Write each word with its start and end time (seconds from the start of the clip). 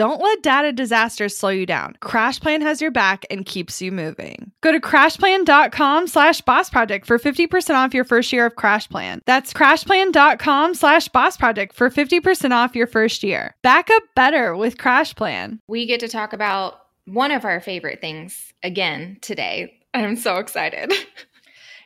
Don't 0.00 0.22
let 0.22 0.42
data 0.42 0.72
disasters 0.72 1.36
slow 1.36 1.50
you 1.50 1.66
down. 1.66 1.94
CrashPlan 2.00 2.62
has 2.62 2.80
your 2.80 2.90
back 2.90 3.26
and 3.30 3.44
keeps 3.44 3.82
you 3.82 3.92
moving. 3.92 4.50
Go 4.62 4.72
to 4.72 4.80
crashplan.com 4.80 6.06
slash 6.06 6.40
boss 6.40 6.70
project 6.70 7.04
for 7.04 7.18
50% 7.18 7.74
off 7.74 7.92
your 7.92 8.04
first 8.04 8.32
year 8.32 8.46
of 8.46 8.54
CrashPlan. 8.54 9.20
That's 9.26 9.52
crashplan.com 9.52 10.72
slash 10.72 11.08
boss 11.08 11.36
project 11.36 11.74
for 11.74 11.90
50% 11.90 12.50
off 12.52 12.74
your 12.74 12.86
first 12.86 13.22
year. 13.22 13.54
Back 13.62 13.90
up 13.90 14.02
better 14.16 14.56
with 14.56 14.78
CrashPlan. 14.78 15.58
We 15.68 15.84
get 15.84 16.00
to 16.00 16.08
talk 16.08 16.32
about 16.32 16.80
one 17.04 17.30
of 17.30 17.44
our 17.44 17.60
favorite 17.60 18.00
things 18.00 18.54
again 18.62 19.18
today. 19.20 19.78
I'm 19.92 20.16
so 20.16 20.38
excited. 20.38 20.94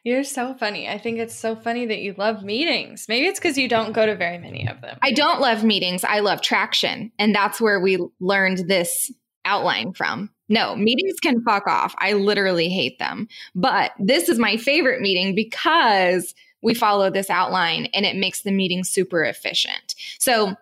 You're 0.04 0.24
so 0.24 0.52
funny. 0.52 0.86
I 0.86 0.98
think 0.98 1.18
it's 1.18 1.34
so 1.34 1.56
funny 1.56 1.86
that 1.86 2.00
you 2.00 2.14
love 2.18 2.44
meetings. 2.44 3.06
Maybe 3.08 3.26
it's 3.26 3.40
because 3.40 3.56
you 3.56 3.68
don't 3.68 3.94
go 3.94 4.04
to 4.04 4.14
very 4.14 4.36
many 4.36 4.68
of 4.68 4.82
them. 4.82 4.98
I 5.02 5.12
don't 5.12 5.40
love 5.40 5.64
meetings. 5.64 6.04
I 6.04 6.20
love 6.20 6.42
traction. 6.42 7.10
And 7.18 7.34
that's 7.34 7.58
where 7.58 7.80
we 7.80 7.98
learned 8.20 8.68
this 8.68 9.10
outline 9.46 9.94
from. 9.94 10.30
No, 10.50 10.76
meetings 10.76 11.18
can 11.22 11.42
fuck 11.42 11.66
off. 11.66 11.94
I 11.98 12.12
literally 12.12 12.68
hate 12.68 12.98
them. 12.98 13.28
But 13.54 13.92
this 13.98 14.28
is 14.28 14.38
my 14.38 14.58
favorite 14.58 15.00
meeting 15.00 15.34
because 15.34 16.34
we 16.62 16.74
follow 16.74 17.08
this 17.08 17.30
outline 17.30 17.86
and 17.94 18.04
it 18.04 18.16
makes 18.16 18.42
the 18.42 18.52
meeting 18.52 18.84
super 18.84 19.24
efficient. 19.24 19.94
So 20.18 20.54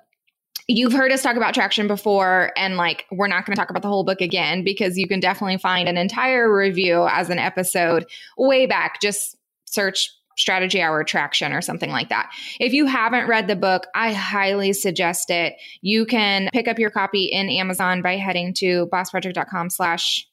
you've 0.68 0.92
heard 0.92 1.12
us 1.12 1.22
talk 1.22 1.36
about 1.36 1.54
traction 1.54 1.86
before 1.86 2.52
and 2.56 2.76
like 2.76 3.06
we're 3.10 3.26
not 3.26 3.44
going 3.44 3.54
to 3.54 3.60
talk 3.60 3.70
about 3.70 3.82
the 3.82 3.88
whole 3.88 4.04
book 4.04 4.20
again 4.20 4.62
because 4.62 4.96
you 4.96 5.08
can 5.08 5.20
definitely 5.20 5.58
find 5.58 5.88
an 5.88 5.96
entire 5.96 6.54
review 6.54 7.06
as 7.10 7.30
an 7.30 7.38
episode 7.38 8.06
way 8.36 8.66
back 8.66 9.00
just 9.00 9.36
search 9.66 10.10
strategy 10.36 10.80
hour 10.80 11.04
traction 11.04 11.52
or 11.52 11.60
something 11.60 11.90
like 11.90 12.08
that 12.08 12.30
if 12.58 12.72
you 12.72 12.86
haven't 12.86 13.28
read 13.28 13.48
the 13.48 13.56
book 13.56 13.86
i 13.94 14.12
highly 14.12 14.72
suggest 14.72 15.30
it 15.30 15.54
you 15.82 16.06
can 16.06 16.48
pick 16.52 16.68
up 16.68 16.78
your 16.78 16.90
copy 16.90 17.24
in 17.24 17.50
amazon 17.50 18.00
by 18.00 18.16
heading 18.16 18.54
to 18.54 18.86
bossproject.com 18.86 19.68
slash 19.68 20.26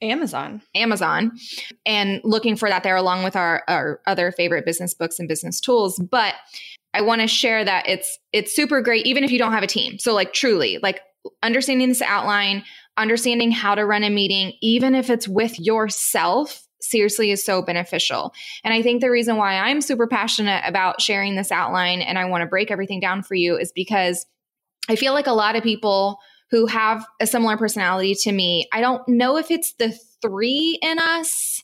Amazon. 0.00 0.60
Amazon 0.74 1.30
and 1.86 2.20
looking 2.24 2.56
for 2.56 2.68
that 2.68 2.82
there 2.82 2.96
along 2.96 3.22
with 3.22 3.36
our, 3.36 3.62
our 3.68 4.00
other 4.04 4.32
favorite 4.32 4.66
business 4.66 4.94
books 4.94 5.20
and 5.20 5.28
business 5.28 5.60
tools. 5.60 5.96
But 6.10 6.34
I 6.94 7.02
want 7.02 7.20
to 7.20 7.26
share 7.26 7.64
that 7.64 7.88
it's 7.88 8.18
it's 8.32 8.54
super 8.54 8.82
great 8.82 9.06
even 9.06 9.24
if 9.24 9.30
you 9.30 9.38
don't 9.38 9.52
have 9.52 9.62
a 9.62 9.68
team. 9.68 9.98
So 9.98 10.12
like 10.14 10.32
truly, 10.32 10.78
like 10.82 11.00
understanding 11.42 11.88
this 11.88 12.02
outline, 12.02 12.64
understanding 12.96 13.50
how 13.50 13.74
to 13.74 13.86
run 13.86 14.02
a 14.02 14.10
meeting 14.10 14.52
even 14.60 14.94
if 14.94 15.08
it's 15.10 15.28
with 15.28 15.58
yourself 15.58 16.66
seriously 16.80 17.30
is 17.30 17.44
so 17.44 17.62
beneficial. 17.62 18.34
And 18.64 18.74
I 18.74 18.82
think 18.82 19.00
the 19.00 19.10
reason 19.10 19.36
why 19.36 19.54
I'm 19.54 19.80
super 19.80 20.06
passionate 20.06 20.62
about 20.66 21.00
sharing 21.00 21.36
this 21.36 21.52
outline 21.52 22.00
and 22.00 22.18
I 22.18 22.24
want 22.26 22.42
to 22.42 22.48
break 22.48 22.70
everything 22.70 23.00
down 23.00 23.22
for 23.22 23.34
you 23.34 23.56
is 23.56 23.72
because 23.72 24.26
I 24.88 24.96
feel 24.96 25.12
like 25.12 25.28
a 25.28 25.32
lot 25.32 25.56
of 25.56 25.62
people 25.62 26.18
who 26.50 26.66
have 26.66 27.06
a 27.20 27.26
similar 27.26 27.56
personality 27.56 28.14
to 28.14 28.32
me, 28.32 28.68
I 28.72 28.80
don't 28.80 29.06
know 29.08 29.38
if 29.38 29.50
it's 29.50 29.72
the 29.74 29.96
3 30.20 30.78
in 30.82 30.98
us 30.98 31.62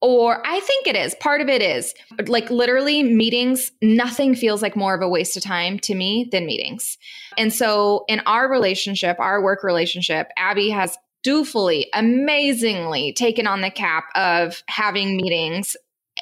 or 0.00 0.40
I 0.46 0.60
think 0.60 0.86
it 0.86 0.96
is. 0.96 1.14
Part 1.16 1.40
of 1.40 1.48
it 1.48 1.60
is 1.60 1.94
like 2.26 2.50
literally 2.50 3.02
meetings, 3.02 3.72
nothing 3.82 4.34
feels 4.34 4.62
like 4.62 4.76
more 4.76 4.94
of 4.94 5.02
a 5.02 5.08
waste 5.08 5.36
of 5.36 5.42
time 5.42 5.78
to 5.80 5.94
me 5.94 6.28
than 6.30 6.46
meetings. 6.46 6.98
And 7.36 7.52
so 7.52 8.04
in 8.08 8.20
our 8.26 8.48
relationship, 8.48 9.18
our 9.18 9.42
work 9.42 9.64
relationship, 9.64 10.30
Abby 10.36 10.70
has 10.70 10.96
dutifully, 11.24 11.88
amazingly 11.94 13.12
taken 13.12 13.46
on 13.46 13.60
the 13.60 13.70
cap 13.70 14.04
of 14.14 14.62
having 14.68 15.16
meetings 15.16 15.76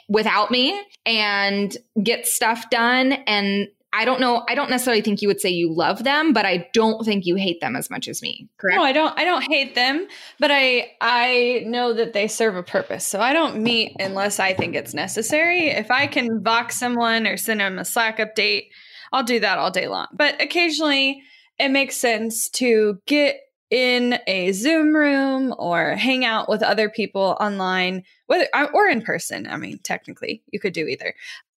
without 0.09 0.51
me 0.51 0.81
and 1.05 1.77
get 2.03 2.27
stuff 2.27 2.71
done 2.71 3.13
and 3.13 3.69
I 3.97 4.05
don't 4.05 4.21
know. 4.21 4.45
I 4.47 4.55
don't 4.55 4.69
necessarily 4.69 5.01
think 5.01 5.23
you 5.23 5.29
would 5.29 5.41
say 5.41 5.49
you 5.49 5.73
love 5.73 6.05
them, 6.05 6.34
but 6.34 6.45
I 6.45 6.69
don't 6.75 7.03
think 7.03 7.25
you 7.25 7.34
hate 7.37 7.62
them 7.62 7.75
as 7.75 7.89
much 7.89 8.09
as 8.09 8.21
me. 8.21 8.47
Correct? 8.59 8.77
No, 8.77 8.84
I 8.84 8.93
don't. 8.93 9.19
I 9.19 9.25
don't 9.25 9.43
hate 9.51 9.75
them, 9.75 10.07
but 10.39 10.51
I 10.53 10.93
I 11.01 11.65
know 11.67 11.95
that 11.95 12.12
they 12.12 12.29
serve 12.29 12.57
a 12.57 12.62
purpose. 12.62 13.07
So 13.07 13.21
I 13.21 13.33
don't 13.33 13.62
meet 13.62 13.97
unless 13.99 14.39
I 14.39 14.53
think 14.53 14.75
it's 14.75 14.93
necessary. 14.93 15.69
If 15.69 15.91
I 15.91 16.07
can 16.07 16.43
Vox 16.43 16.79
someone 16.79 17.27
or 17.27 17.39
send 17.39 17.61
them 17.61 17.79
a 17.79 17.87
Slack 17.87 18.19
update, 18.19 18.67
I'll 19.12 19.25
do 19.25 19.41
that 19.41 19.59
all 19.59 19.71
day 19.71 19.89
long. 19.89 20.09
But 20.13 20.43
occasionally, 20.43 21.23
it 21.59 21.71
makes 21.71 21.97
sense 21.97 22.51
to 22.51 23.01
get 23.07 23.41
in 23.71 24.19
a 24.27 24.53
Zoom 24.53 24.95
room 24.95 25.55
or 25.59 25.93
hang 25.93 26.23
out 26.23 26.51
with 26.51 26.63
other 26.63 26.91
people 26.91 27.37
online, 27.41 28.05
whether 28.27 28.47
or 28.75 28.89
in 28.89 29.01
person. 29.01 29.47
I 29.47 29.57
mean, 29.57 29.78
technically, 29.83 30.43
you 30.51 30.61
could 30.61 30.75
do 30.75 30.87
either 30.87 31.15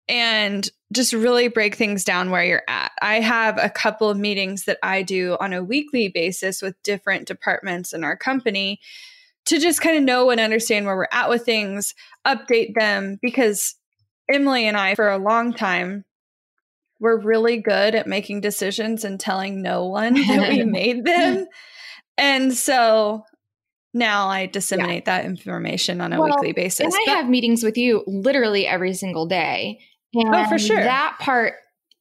and 0.09 0.67
just 0.91 1.13
really 1.13 1.47
break 1.47 1.75
things 1.75 2.03
down 2.03 2.31
where 2.31 2.43
you're 2.43 2.63
at. 2.67 2.91
I 3.01 3.19
have 3.19 3.59
a 3.59 3.69
couple 3.69 4.09
of 4.09 4.17
meetings 4.17 4.65
that 4.65 4.79
I 4.81 5.03
do 5.03 5.37
on 5.39 5.53
a 5.53 5.63
weekly 5.63 6.09
basis 6.09 6.61
with 6.61 6.81
different 6.83 7.27
departments 7.27 7.93
in 7.93 8.03
our 8.03 8.17
company 8.17 8.79
to 9.45 9.59
just 9.59 9.81
kind 9.81 9.97
of 9.97 10.03
know 10.03 10.31
and 10.31 10.39
understand 10.39 10.87
where 10.87 10.97
we're 10.97 11.07
at 11.11 11.29
with 11.29 11.45
things, 11.45 11.93
update 12.25 12.73
them 12.73 13.19
because 13.21 13.75
Emylee 14.31 14.63
and 14.63 14.75
I, 14.75 14.95
for 14.95 15.09
a 15.09 15.17
long 15.17 15.53
time, 15.53 16.05
were 16.99 17.19
really 17.19 17.57
good 17.57 17.95
at 17.95 18.07
making 18.07 18.41
decisions 18.41 19.05
and 19.05 19.19
telling 19.19 19.61
no 19.61 19.85
one 19.85 20.13
that 20.27 20.49
we 20.49 20.63
made 20.63 21.05
them. 21.05 21.45
And 22.17 22.53
so 22.53 23.23
now 23.93 24.27
I 24.27 24.47
disseminate 24.47 25.03
yeah. 25.07 25.17
that 25.17 25.25
information 25.25 26.01
on 26.01 26.13
a 26.13 26.19
well, 26.19 26.29
weekly 26.29 26.53
basis. 26.53 26.81
And 26.81 26.93
I 26.93 27.03
but- 27.05 27.15
have 27.17 27.29
meetings 27.29 27.63
with 27.63 27.77
you 27.77 28.03
literally 28.07 28.67
every 28.67 28.93
single 28.93 29.27
day. 29.27 29.79
And 30.13 30.33
oh, 30.33 30.45
for 30.47 30.59
sure. 30.59 30.81
That 30.81 31.17
part 31.19 31.53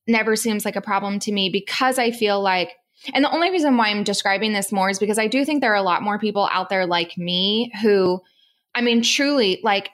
never 0.06 0.36
seems 0.36 0.64
like 0.64 0.76
a 0.76 0.80
problem 0.80 1.18
to 1.20 1.32
me 1.32 1.50
because 1.50 1.98
I 1.98 2.10
feel 2.10 2.40
like, 2.40 2.70
and 3.14 3.24
the 3.24 3.30
only 3.30 3.50
reason 3.50 3.76
why 3.76 3.88
I'm 3.88 4.04
describing 4.04 4.52
this 4.52 4.72
more 4.72 4.90
is 4.90 4.98
because 4.98 5.18
I 5.18 5.26
do 5.28 5.44
think 5.44 5.60
there 5.60 5.72
are 5.72 5.76
a 5.76 5.82
lot 5.82 6.02
more 6.02 6.18
people 6.18 6.48
out 6.52 6.68
there 6.68 6.86
like 6.86 7.16
me 7.16 7.70
who, 7.82 8.20
I 8.74 8.80
mean, 8.80 9.02
truly, 9.02 9.60
like, 9.62 9.90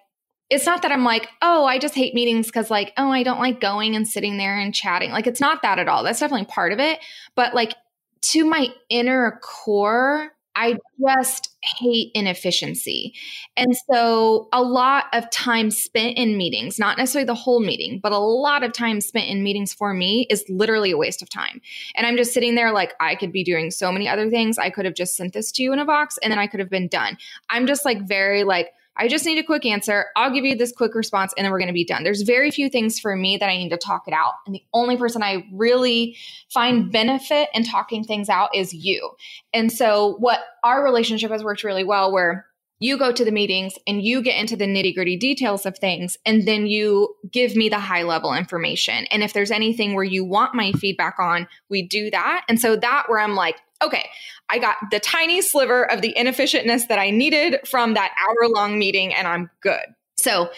it's 0.51 0.67
not 0.67 0.83
that 0.83 0.93
I'm 0.93 1.05
like, 1.05 1.29
oh, 1.43 1.65
I 1.65 1.79
just 1.79 1.95
hate 1.95 2.15
meetings 2.15 2.47
because, 2.47 2.71
like, 2.71 2.93
oh, 2.97 3.11
I 3.11 3.23
don't 3.23 3.41
like 3.41 3.61
going 3.61 3.97
and 3.97 4.07
sitting 4.07 4.37
there 4.37 4.59
and 4.59 4.75
chatting. 4.75 5.11
Like, 5.11 5.27
it's 5.27 5.41
not 5.41 5.63
that 5.63 5.79
at 5.79 5.89
all. 5.89 6.05
That's 6.05 6.21
definitely 6.21 6.47
part 6.47 6.73
of 6.73 6.79
it. 6.81 6.99
But, 7.35 7.55
like, 7.55 7.75
to 8.21 8.45
my 8.45 8.69
inner 8.91 9.41
core, 9.43 10.33
I 10.55 10.79
just 11.01 11.54
hate 11.65 12.11
inefficiency. 12.15 13.15
And 13.57 13.77
so 13.91 14.49
a 14.53 14.63
lot 14.63 15.07
of 15.13 15.31
time 15.31 15.71
spent 15.71 16.19
in 16.19 16.37
meetings, 16.37 16.79
not 16.79 16.99
necessarily 16.99 17.27
the 17.27 17.35
whole 17.35 17.61
meeting, 17.61 18.01
but 18.01 18.13
a 18.13 18.19
lot 18.19 18.63
of 18.63 18.73
time 18.73 19.01
spent 19.01 19.29
in 19.29 19.43
meetings 19.43 19.73
for 19.73 19.95
me 19.95 20.27
is 20.31 20.45
literally 20.49 20.91
a 20.91 20.99
waste 20.99 21.23
of 21.23 21.31
time. 21.31 21.61
And 21.95 22.07
I'm 22.07 22.17
just 22.17 22.33
sitting 22.33 22.55
there 22.55 22.73
like 22.73 22.95
I 23.01 23.15
could 23.15 23.33
be 23.33 23.45
doing 23.45 23.71
so 23.71 23.91
many 23.91 24.09
other 24.09 24.29
things. 24.31 24.59
I 24.59 24.71
could 24.71 24.85
have 24.85 24.95
just 24.95 25.17
sent 25.17 25.33
this 25.33 25.51
to 25.53 25.63
you 25.63 25.73
in 25.73 25.79
a 25.79 25.85
Vox 25.85 26.19
and 26.23 26.31
then 26.31 26.39
I 26.39 26.47
could 26.47 26.61
have 26.61 26.71
been 26.71 26.89
done. 26.89 27.17
I'm 27.49 27.67
just 27.67 27.85
like 27.85 28.07
very 28.07 28.45
like 28.45 28.73
I 28.97 29.09
just 29.09 29.27
need 29.27 29.39
a 29.39 29.43
quick 29.43 29.67
answer. 29.67 30.07
I'll 30.17 30.33
give 30.33 30.45
you 30.45 30.57
this 30.57 30.73
quick 30.73 30.95
response 30.95 31.35
and 31.37 31.45
then 31.45 31.51
we're 31.51 31.59
going 31.59 31.69
to 31.69 31.75
be 31.75 31.85
done. 31.85 32.05
There's 32.05 32.23
very 32.23 32.51
few 32.51 32.69
things 32.69 33.01
for 33.01 33.17
me 33.17 33.37
that 33.37 33.49
I 33.49 33.57
need 33.57 33.71
to 33.71 33.77
talk 33.77 34.05
it 34.07 34.15
out. 34.15 34.35
And 34.47 34.55
the 34.55 34.63
only 34.73 34.97
person 34.97 35.23
I 35.23 35.47
really 35.53 36.17
find 36.51 36.93
benefit 36.93 37.49
in 37.55 37.65
talking 37.65 38.05
things 38.05 38.29
out 38.29 38.55
is 38.55 38.73
you. 38.73 39.11
And 39.53 39.73
so, 39.73 40.17
what 40.19 40.41
our 40.63 40.85
relationship 40.85 41.31
has 41.31 41.43
worked 41.43 41.65
really 41.65 41.85
well 41.85 42.13
where 42.13 42.47
you 42.85 42.99
go 42.99 43.11
to 43.11 43.25
the 43.25 43.33
meetings 43.33 43.79
and 43.87 44.03
you 44.03 44.21
get 44.21 44.39
into 44.39 44.57
the 44.57 44.67
nitty 44.67 44.95
gritty 44.95 45.17
details 45.17 45.65
of 45.65 45.79
things 45.79 46.19
and 46.27 46.47
then 46.47 46.67
you 46.67 47.17
give 47.31 47.57
me 47.57 47.71
the 47.71 47.79
high 47.79 48.03
level 48.03 48.35
information. 48.35 49.07
And 49.07 49.23
if 49.23 49.33
there's 49.33 49.51
anything 49.51 49.95
where 49.95 50.05
you 50.05 50.23
want 50.23 50.55
my 50.55 50.73
feedback 50.73 51.19
on 51.19 51.49
we 51.71 51.81
do 51.81 52.11
that. 52.11 52.45
And 52.47 52.61
so 52.61 52.77
that 52.77 53.05
where 53.09 53.21
i'm 53.21 53.35
like 53.35 53.57
okay 53.83 54.09
i 54.51 54.59
got 54.59 54.77
the 54.91 55.01
tiny 55.01 55.41
sliver 55.41 55.91
of 55.91 56.03
the 56.03 56.15
inefficientness 56.17 56.89
that 56.89 56.99
i 56.99 57.11
needed 57.11 57.57
from 57.67 57.95
that 57.95 58.13
hour 58.21 58.49
long 58.49 58.79
meeting 58.79 59.15
and 59.15 59.27
i'm 59.27 59.51
good. 59.61 59.85
So 60.17 60.51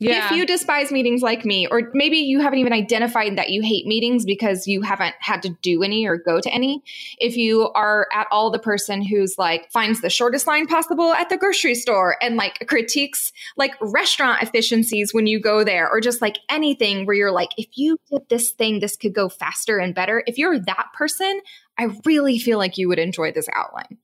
yeah. 0.00 0.26
If 0.26 0.32
you 0.32 0.46
despise 0.46 0.92
meetings 0.92 1.22
like 1.22 1.44
me, 1.44 1.66
or 1.66 1.90
maybe 1.92 2.18
you 2.18 2.40
haven't 2.40 2.60
even 2.60 2.72
identified 2.72 3.36
that 3.36 3.50
you 3.50 3.62
hate 3.62 3.84
meetings 3.84 4.24
because 4.24 4.68
you 4.68 4.82
haven't 4.82 5.16
had 5.18 5.42
to 5.42 5.50
do 5.60 5.82
any 5.82 6.06
or 6.06 6.16
go 6.16 6.40
to 6.40 6.48
any, 6.50 6.84
if 7.18 7.36
you 7.36 7.70
are 7.74 8.06
at 8.12 8.28
all 8.30 8.50
the 8.50 8.60
person 8.60 9.02
who's 9.02 9.36
like 9.38 9.70
finds 9.72 10.00
the 10.00 10.08
shortest 10.08 10.46
line 10.46 10.68
possible 10.68 11.12
at 11.14 11.28
the 11.30 11.36
grocery 11.36 11.74
store 11.74 12.16
and 12.22 12.36
like 12.36 12.64
critiques 12.68 13.32
like 13.56 13.74
restaurant 13.80 14.40
efficiencies 14.40 15.12
when 15.12 15.26
you 15.26 15.40
go 15.40 15.64
there, 15.64 15.90
or 15.90 16.00
just 16.00 16.22
like 16.22 16.38
anything 16.48 17.04
where 17.04 17.16
you're 17.16 17.32
like, 17.32 17.50
if 17.56 17.66
you 17.74 17.98
did 18.10 18.22
this 18.28 18.52
thing, 18.52 18.78
this 18.78 18.96
could 18.96 19.14
go 19.14 19.28
faster 19.28 19.78
and 19.78 19.96
better. 19.96 20.22
If 20.28 20.38
you're 20.38 20.60
that 20.60 20.86
person, 20.94 21.40
I 21.76 21.90
really 22.04 22.38
feel 22.38 22.58
like 22.58 22.78
you 22.78 22.88
would 22.88 23.00
enjoy 23.00 23.32
this 23.32 23.48
outline. 23.52 23.98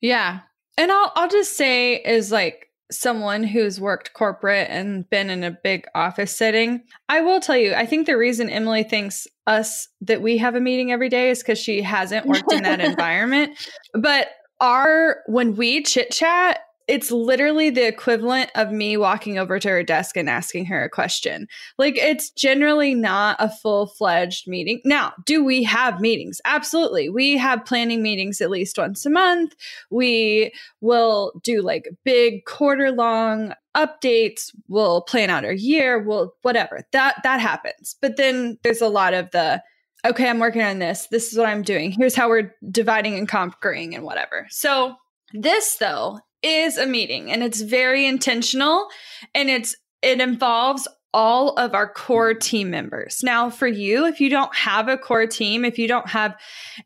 Yeah. 0.00 0.40
And 0.76 0.92
I'll 0.92 1.12
I'll 1.16 1.28
just 1.28 1.56
say 1.56 1.96
is 1.96 2.30
like 2.30 2.68
someone 2.90 3.44
who's 3.44 3.80
worked 3.80 4.12
corporate 4.12 4.68
and 4.70 5.08
been 5.10 5.30
in 5.30 5.42
a 5.42 5.50
big 5.50 5.86
office 5.94 6.36
setting, 6.36 6.82
I 7.08 7.20
will 7.20 7.40
tell 7.40 7.56
you, 7.56 7.74
I 7.74 7.86
think 7.86 8.06
the 8.06 8.16
reason 8.16 8.48
Emylee 8.48 8.88
thinks 8.88 9.26
us 9.46 9.88
that 10.02 10.22
we 10.22 10.38
have 10.38 10.54
a 10.54 10.60
meeting 10.60 10.92
every 10.92 11.08
day 11.08 11.30
is 11.30 11.40
because 11.40 11.58
she 11.58 11.82
hasn't 11.82 12.26
worked 12.26 12.52
in 12.52 12.62
that 12.62 12.80
environment. 12.80 13.58
But 13.94 14.28
our, 14.60 15.22
when 15.26 15.56
we 15.56 15.82
chit 15.82 16.10
chat, 16.10 16.60
it's 16.86 17.10
literally 17.10 17.70
the 17.70 17.86
equivalent 17.86 18.50
of 18.54 18.70
me 18.70 18.96
walking 18.96 19.38
over 19.38 19.58
to 19.58 19.68
her 19.68 19.82
desk 19.82 20.16
and 20.16 20.28
asking 20.28 20.66
her 20.66 20.84
a 20.84 20.90
question. 20.90 21.48
Like 21.78 21.96
it's 21.96 22.30
generally 22.30 22.94
not 22.94 23.36
a 23.38 23.48
full-fledged 23.48 24.46
meeting. 24.46 24.80
Now, 24.84 25.12
do 25.24 25.44
we 25.44 25.62
have 25.62 26.00
meetings? 26.00 26.40
Absolutely. 26.44 27.08
We 27.08 27.36
have 27.38 27.64
planning 27.64 28.02
meetings 28.02 28.40
at 28.40 28.50
least 28.50 28.78
once 28.78 29.06
a 29.06 29.10
month. 29.10 29.54
We 29.90 30.52
will 30.80 31.32
do 31.42 31.62
like 31.62 31.88
big 32.04 32.44
quarter 32.44 32.90
long 32.90 33.54
updates, 33.76 34.54
we'll 34.68 35.02
plan 35.02 35.30
out 35.30 35.44
our 35.44 35.52
year, 35.52 35.98
we'll 35.98 36.34
whatever. 36.42 36.82
That 36.92 37.16
that 37.24 37.40
happens. 37.40 37.96
But 38.00 38.16
then 38.16 38.58
there's 38.62 38.80
a 38.80 38.88
lot 38.88 39.14
of 39.14 39.30
the 39.32 39.62
okay, 40.04 40.28
I'm 40.28 40.38
working 40.38 40.62
on 40.62 40.78
this. 40.78 41.06
This 41.10 41.32
is 41.32 41.38
what 41.38 41.48
I'm 41.48 41.62
doing. 41.62 41.90
Here's 41.90 42.14
how 42.14 42.28
we're 42.28 42.54
dividing 42.70 43.16
and 43.16 43.28
conquering 43.28 43.94
and 43.94 44.04
whatever. 44.04 44.46
So 44.50 44.94
this 45.32 45.76
though 45.80 46.20
is 46.44 46.76
a 46.76 46.86
meeting 46.86 47.32
and 47.32 47.42
it's 47.42 47.62
very 47.62 48.06
intentional 48.06 48.88
and 49.34 49.50
it's 49.50 49.74
it 50.02 50.20
involves 50.20 50.86
all 51.14 51.50
of 51.50 51.74
our 51.74 51.88
core 51.88 52.34
team 52.34 52.70
members. 52.70 53.20
Now, 53.22 53.48
for 53.48 53.68
you, 53.68 54.04
if 54.04 54.20
you 54.20 54.28
don't 54.28 54.54
have 54.54 54.88
a 54.88 54.98
core 54.98 55.28
team, 55.28 55.64
if 55.64 55.78
you 55.78 55.86
don't 55.86 56.08
have 56.08 56.36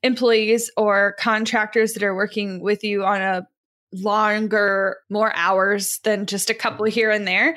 employees 0.02 0.70
or 0.76 1.16
contractors 1.18 1.94
that 1.94 2.02
are 2.02 2.14
working 2.14 2.60
with 2.60 2.84
you 2.84 3.04
on 3.04 3.22
a 3.22 3.48
longer, 3.92 4.98
more 5.08 5.34
hours 5.34 5.98
than 6.04 6.26
just 6.26 6.50
a 6.50 6.54
couple 6.54 6.84
here 6.84 7.10
and 7.10 7.26
there, 7.26 7.56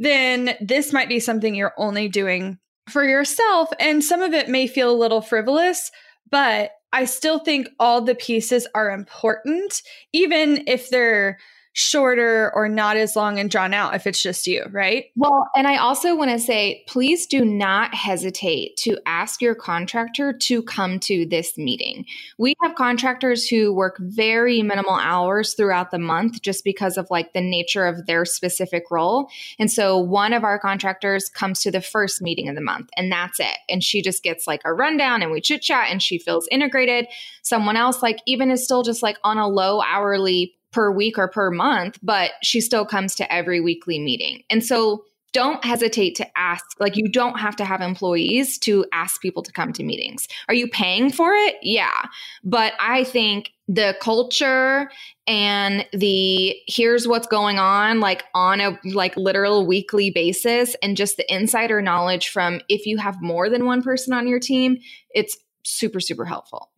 then 0.00 0.56
this 0.60 0.92
might 0.92 1.08
be 1.08 1.20
something 1.20 1.54
you're 1.54 1.74
only 1.78 2.08
doing 2.08 2.58
for 2.90 3.04
yourself. 3.04 3.68
And 3.78 4.02
some 4.02 4.22
of 4.22 4.34
it 4.34 4.48
may 4.48 4.66
feel 4.66 4.90
a 4.90 4.98
little 4.98 5.20
frivolous, 5.20 5.92
but 6.30 6.72
I 6.92 7.04
still 7.06 7.38
think 7.38 7.68
all 7.78 8.00
the 8.00 8.14
pieces 8.14 8.66
are 8.74 8.90
important, 8.90 9.82
even 10.12 10.64
if 10.66 10.90
they're 10.90 11.38
shorter 11.74 12.52
or 12.54 12.68
not 12.68 12.96
as 12.96 13.16
long 13.16 13.38
and 13.38 13.50
drawn 13.50 13.72
out 13.72 13.94
if 13.94 14.06
it's 14.06 14.22
just 14.22 14.46
you, 14.46 14.64
right? 14.70 15.06
Well, 15.16 15.48
and 15.56 15.66
I 15.66 15.76
also 15.76 16.14
want 16.14 16.30
to 16.30 16.38
say 16.38 16.84
please 16.86 17.26
do 17.26 17.44
not 17.44 17.94
hesitate 17.94 18.76
to 18.78 18.98
ask 19.06 19.40
your 19.40 19.54
contractor 19.54 20.32
to 20.32 20.62
come 20.62 20.98
to 21.00 21.24
this 21.24 21.56
meeting. 21.56 22.04
We 22.38 22.54
have 22.62 22.74
contractors 22.74 23.48
who 23.48 23.72
work 23.72 23.96
very 24.00 24.62
minimal 24.62 24.96
hours 24.96 25.54
throughout 25.54 25.90
the 25.90 25.98
month 25.98 26.42
just 26.42 26.62
because 26.62 26.98
of 26.98 27.10
like 27.10 27.32
the 27.32 27.40
nature 27.40 27.86
of 27.86 28.06
their 28.06 28.24
specific 28.24 28.84
role. 28.90 29.28
And 29.58 29.70
so 29.70 29.96
one 29.96 30.32
of 30.34 30.44
our 30.44 30.58
contractors 30.58 31.30
comes 31.30 31.62
to 31.62 31.70
the 31.70 31.80
first 31.80 32.20
meeting 32.20 32.48
of 32.48 32.54
the 32.54 32.60
month 32.60 32.90
and 32.96 33.10
that's 33.10 33.40
it. 33.40 33.56
And 33.68 33.82
she 33.82 34.02
just 34.02 34.22
gets 34.22 34.46
like 34.46 34.60
a 34.64 34.74
rundown 34.74 35.22
and 35.22 35.32
we 35.32 35.40
chit 35.40 35.62
chat 35.62 35.86
and 35.90 36.02
she 36.02 36.18
feels 36.18 36.46
integrated. 36.50 37.06
Someone 37.42 37.76
else 37.76 38.02
like 38.02 38.18
even 38.26 38.50
is 38.50 38.62
still 38.62 38.82
just 38.82 39.02
like 39.02 39.16
on 39.24 39.38
a 39.38 39.48
low 39.48 39.80
hourly 39.82 40.54
per 40.72 40.90
week 40.90 41.18
or 41.18 41.28
per 41.28 41.50
month, 41.50 41.98
but 42.02 42.32
she 42.42 42.60
still 42.60 42.84
comes 42.84 43.14
to 43.16 43.32
every 43.32 43.60
weekly 43.60 43.98
meeting. 43.98 44.42
And 44.50 44.64
so 44.64 45.04
don't 45.32 45.64
hesitate 45.64 46.14
to 46.16 46.38
ask. 46.38 46.64
Like, 46.78 46.96
you 46.96 47.08
don't 47.08 47.38
have 47.38 47.56
to 47.56 47.64
have 47.64 47.80
employees 47.80 48.58
to 48.58 48.84
ask 48.92 49.20
people 49.22 49.42
to 49.42 49.52
come 49.52 49.72
to 49.72 49.82
meetings. 49.82 50.28
Are 50.48 50.54
you 50.54 50.68
paying 50.68 51.10
for 51.10 51.32
it? 51.32 51.56
Yeah. 51.62 52.06
But 52.44 52.74
I 52.78 53.04
think 53.04 53.50
the 53.66 53.96
culture 54.00 54.90
and 55.26 55.86
the 55.92 56.54
here's 56.66 57.08
what's 57.08 57.26
going 57.26 57.58
on, 57.58 58.00
like 58.00 58.24
on 58.34 58.60
a 58.60 58.78
like 58.84 59.16
literal 59.16 59.66
weekly 59.66 60.10
basis, 60.10 60.76
and 60.82 60.96
just 60.96 61.16
the 61.16 61.34
insider 61.34 61.80
knowledge 61.80 62.28
from 62.28 62.60
if 62.68 62.84
you 62.84 62.98
have 62.98 63.22
more 63.22 63.48
than 63.48 63.64
one 63.64 63.82
person 63.82 64.12
on 64.12 64.28
your 64.28 64.40
team, 64.40 64.78
it's 65.14 65.38
super, 65.64 66.00
super 66.00 66.26
helpful. 66.26 66.70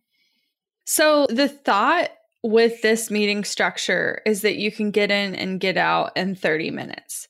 So 0.85 1.25
the 1.29 1.49
thought 1.49 2.11
with 2.45 2.83
this 2.83 3.09
meeting 3.09 3.43
structure 3.43 4.21
is 4.23 4.41
that 4.41 4.57
you 4.57 4.71
can 4.71 4.91
get 4.91 5.09
in 5.09 5.33
and 5.33 5.59
get 5.59 5.77
out 5.77 6.15
in 6.15 6.35
30 6.35 6.69
minutes. 6.69 7.27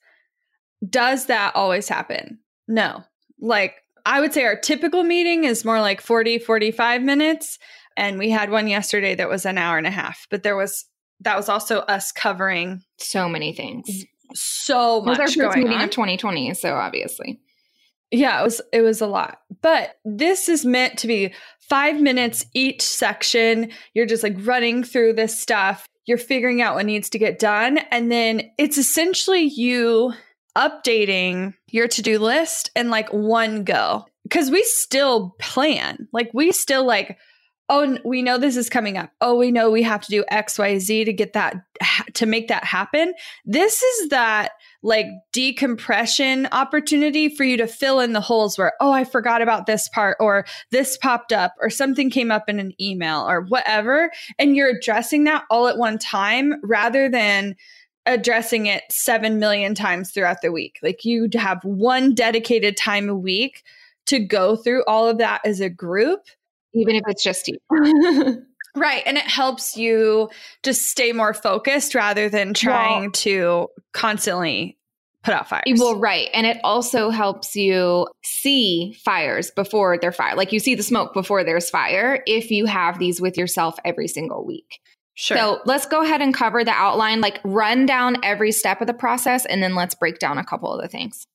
Does 0.88 1.28
that 1.28 1.56
always 1.56 1.88
happen? 1.88 2.40
No. 2.68 3.02
Like, 3.40 3.76
I 4.06 4.20
would 4.20 4.34
say 4.34 4.44
our 4.44 4.58
typical 4.58 5.04
meeting 5.04 5.46
is 5.46 5.64
more 5.64 5.80
like 5.80 6.02
40, 6.02 6.40
45 6.40 7.02
minutes. 7.02 7.58
And 7.96 8.20
we 8.20 8.30
had 8.30 8.50
one 8.50 8.68
yesterday 8.68 9.16
that 9.16 9.30
was 9.30 9.46
an 9.46 9.58
hour 9.58 9.78
and 9.78 9.88
a 9.88 9.92
half, 9.92 10.28
but 10.30 10.44
there 10.44 10.58
was, 10.58 10.86
that 11.22 11.38
was 11.38 11.48
also 11.48 11.80
us 11.80 12.12
covering 12.12 12.82
so 12.98 13.30
many 13.30 13.54
things. 13.54 13.88
So 14.34 15.02
much. 15.02 15.18
It 15.18 15.22
was 15.22 15.38
our 15.38 15.46
first 15.46 15.58
meeting 15.58 15.78
on. 15.78 15.84
of 15.86 15.92
2020. 15.92 16.54
So 16.56 16.76
obviously. 16.76 17.40
Yeah, 18.12 18.40
it 18.40 18.44
was 18.44 18.62
it 18.72 18.82
was 18.82 19.02
a 19.02 19.08
lot. 19.08 19.40
But 19.62 19.96
this 20.06 20.48
is 20.48 20.66
meant 20.66 20.98
to 21.00 21.08
be 21.08 21.34
5 21.60 22.00
minutes 22.00 22.46
each 22.54 22.82
section. 22.82 23.72
You're 23.94 24.06
just 24.06 24.24
like 24.24 24.36
running 24.40 24.84
through 24.84 25.14
this 25.14 25.40
stuff. 25.40 25.86
You're 26.06 26.18
figuring 26.18 26.62
out 26.62 26.76
what 26.76 26.86
needs 26.86 27.10
to 27.12 27.20
get 27.20 27.40
done 27.40 27.80
and 27.92 28.12
then 28.12 28.52
it's 28.58 28.78
essentially 28.78 29.44
you 29.44 30.14
updating 30.56 31.54
your 31.72 31.88
to-do 31.88 32.20
list 32.20 32.70
in 32.76 32.90
like 32.90 33.10
one 33.10 33.64
go. 33.64 34.06
Cuz 34.30 34.52
we 34.52 34.64
still 34.64 35.36
plan. 35.40 36.08
Like 36.14 36.30
we 36.34 36.52
still 36.52 36.86
like 36.86 37.18
oh 37.70 37.98
we 38.06 38.22
know 38.22 38.38
this 38.38 38.58
is 38.58 38.70
coming 38.70 38.98
up 38.98 39.12
oh 39.22 39.36
we 39.36 39.52
know 39.52 39.72
we 39.72 39.84
have 39.84 40.02
to 40.02 40.10
do 40.10 40.24
xyz 40.32 41.06
to 41.06 41.14
get 41.14 41.34
that 41.34 41.56
to 42.14 42.26
make 42.26 42.48
that 42.48 42.64
happen 42.64 43.14
this 43.46 43.82
is 43.82 44.10
that 44.10 44.52
like 44.86 45.08
decompression 45.34 46.48
opportunity 46.52 47.28
for 47.28 47.44
you 47.44 47.58
to 47.58 47.66
fill 47.66 48.00
in 48.00 48.14
the 48.14 48.22
holes 48.22 48.56
where, 48.56 48.74
oh, 48.80 48.92
I 48.92 49.04
forgot 49.04 49.42
about 49.42 49.66
this 49.66 49.90
part, 49.90 50.16
or 50.20 50.46
this 50.70 50.96
popped 50.96 51.34
up, 51.34 51.56
or 51.60 51.72
something 51.72 52.12
came 52.12 52.32
up 52.32 52.48
in 52.48 52.60
an 52.60 52.72
email, 52.80 53.28
or 53.28 53.42
whatever. 53.42 54.12
And 54.38 54.56
you're 54.56 54.70
addressing 54.70 55.24
that 55.24 55.44
all 55.50 55.68
at 55.68 55.80
one 55.80 55.98
time 55.98 56.54
rather 56.62 57.10
than 57.10 57.56
addressing 58.06 58.68
it 58.68 58.84
7 58.92 59.40
million 59.40 59.74
times 59.74 60.12
throughout 60.12 60.44
the 60.44 60.52
week. 60.52 60.78
Like 60.84 61.04
you 61.04 61.28
have 61.34 61.64
one 61.64 62.14
dedicated 62.14 62.78
time 62.78 63.10
a 63.10 63.16
week 63.16 63.64
to 64.06 64.20
go 64.20 64.56
through 64.56 64.84
all 64.86 65.08
of 65.08 65.18
that 65.18 65.42
as 65.44 65.60
a 65.62 65.70
group. 65.70 66.22
Even 66.76 66.96
if 66.96 67.04
it's 67.08 67.24
just 67.24 67.48
you. 67.48 67.58
Right. 68.76 69.04
And 69.06 69.18
it 69.18 69.24
helps 69.24 69.78
you 69.78 70.30
just 70.62 70.88
stay 70.88 71.14
more 71.14 71.34
focused 71.34 71.96
rather 71.96 72.28
than 72.30 72.54
trying 72.54 73.04
well, 73.04 73.12
to 73.12 73.68
constantly 73.94 74.78
put 75.24 75.34
out 75.34 75.48
fires. 75.48 75.64
Well, 75.78 75.98
right. 75.98 76.30
And 76.34 76.46
it 76.46 76.60
also 76.64 77.10
helps 77.10 77.56
you 77.56 78.08
see 78.24 78.96
fires 79.04 79.50
before 79.52 79.98
they're 79.98 80.12
fire. 80.12 80.36
Like 80.36 80.52
you 80.52 80.60
see 80.60 80.76
the 80.76 80.84
smoke 80.84 81.14
before 81.14 81.44
there's 81.44 81.70
fire 81.70 82.22
if 82.28 82.52
you 82.52 82.66
have 82.66 83.00
these 83.00 83.22
with 83.22 83.38
yourself 83.38 83.78
every 83.86 84.08
single 84.08 84.46
week. 84.46 84.80
Sure. 85.16 85.38
So 85.38 85.62
let's 85.66 85.86
go 85.86 86.04
ahead 86.04 86.22
and 86.22 86.34
cover 86.34 86.66
the 86.66 86.72
outline, 86.72 87.22
like 87.22 87.40
run 87.46 87.86
down 87.86 88.18
every 88.22 88.52
step 88.52 88.82
of 88.82 88.88
the 88.88 88.94
process, 88.94 89.46
and 89.46 89.64
then 89.64 89.74
let's 89.74 89.96
break 89.96 90.20
down 90.20 90.38
a 90.38 90.44
couple 90.44 90.74
of 90.74 90.82
the 90.82 90.90
things. 90.90 91.26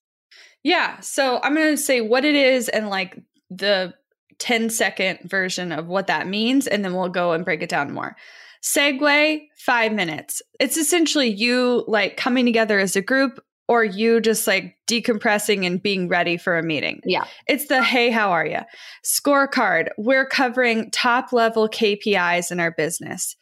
Yeah. 0.62 1.00
So 1.00 1.40
I'm 1.42 1.54
going 1.54 1.74
to 1.74 1.82
say 1.82 2.02
what 2.02 2.26
it 2.26 2.34
is 2.34 2.68
and 2.68 2.90
like 2.90 3.18
the 3.48 3.94
10 4.40 4.70
second 4.70 5.20
version 5.24 5.72
of 5.72 5.86
what 5.86 6.08
that 6.08 6.26
means, 6.26 6.66
and 6.66 6.84
then 6.84 6.94
we'll 6.94 7.08
go 7.08 7.32
and 7.32 7.44
break 7.44 7.62
it 7.62 7.68
down 7.68 7.92
more. 7.92 8.16
Segue, 8.62 9.40
five 9.56 9.92
minutes. 9.92 10.42
It's 10.58 10.76
essentially 10.76 11.28
you 11.28 11.84
like 11.86 12.16
coming 12.16 12.44
together 12.44 12.78
as 12.78 12.96
a 12.96 13.00
group 13.00 13.40
or 13.68 13.84
you 13.84 14.20
just 14.20 14.46
like 14.46 14.76
decompressing 14.88 15.64
and 15.64 15.80
being 15.80 16.08
ready 16.08 16.36
for 16.36 16.58
a 16.58 16.62
meeting. 16.62 17.00
Yeah. 17.04 17.24
It's 17.46 17.68
the 17.68 17.82
hey, 17.82 18.10
how 18.10 18.32
are 18.32 18.44
you? 18.44 18.58
Scorecard. 19.04 19.90
We're 19.96 20.26
covering 20.26 20.90
top 20.90 21.32
level 21.32 21.68
KPIs 21.68 22.50
in 22.50 22.58
our 22.58 22.72
business. 22.72 23.36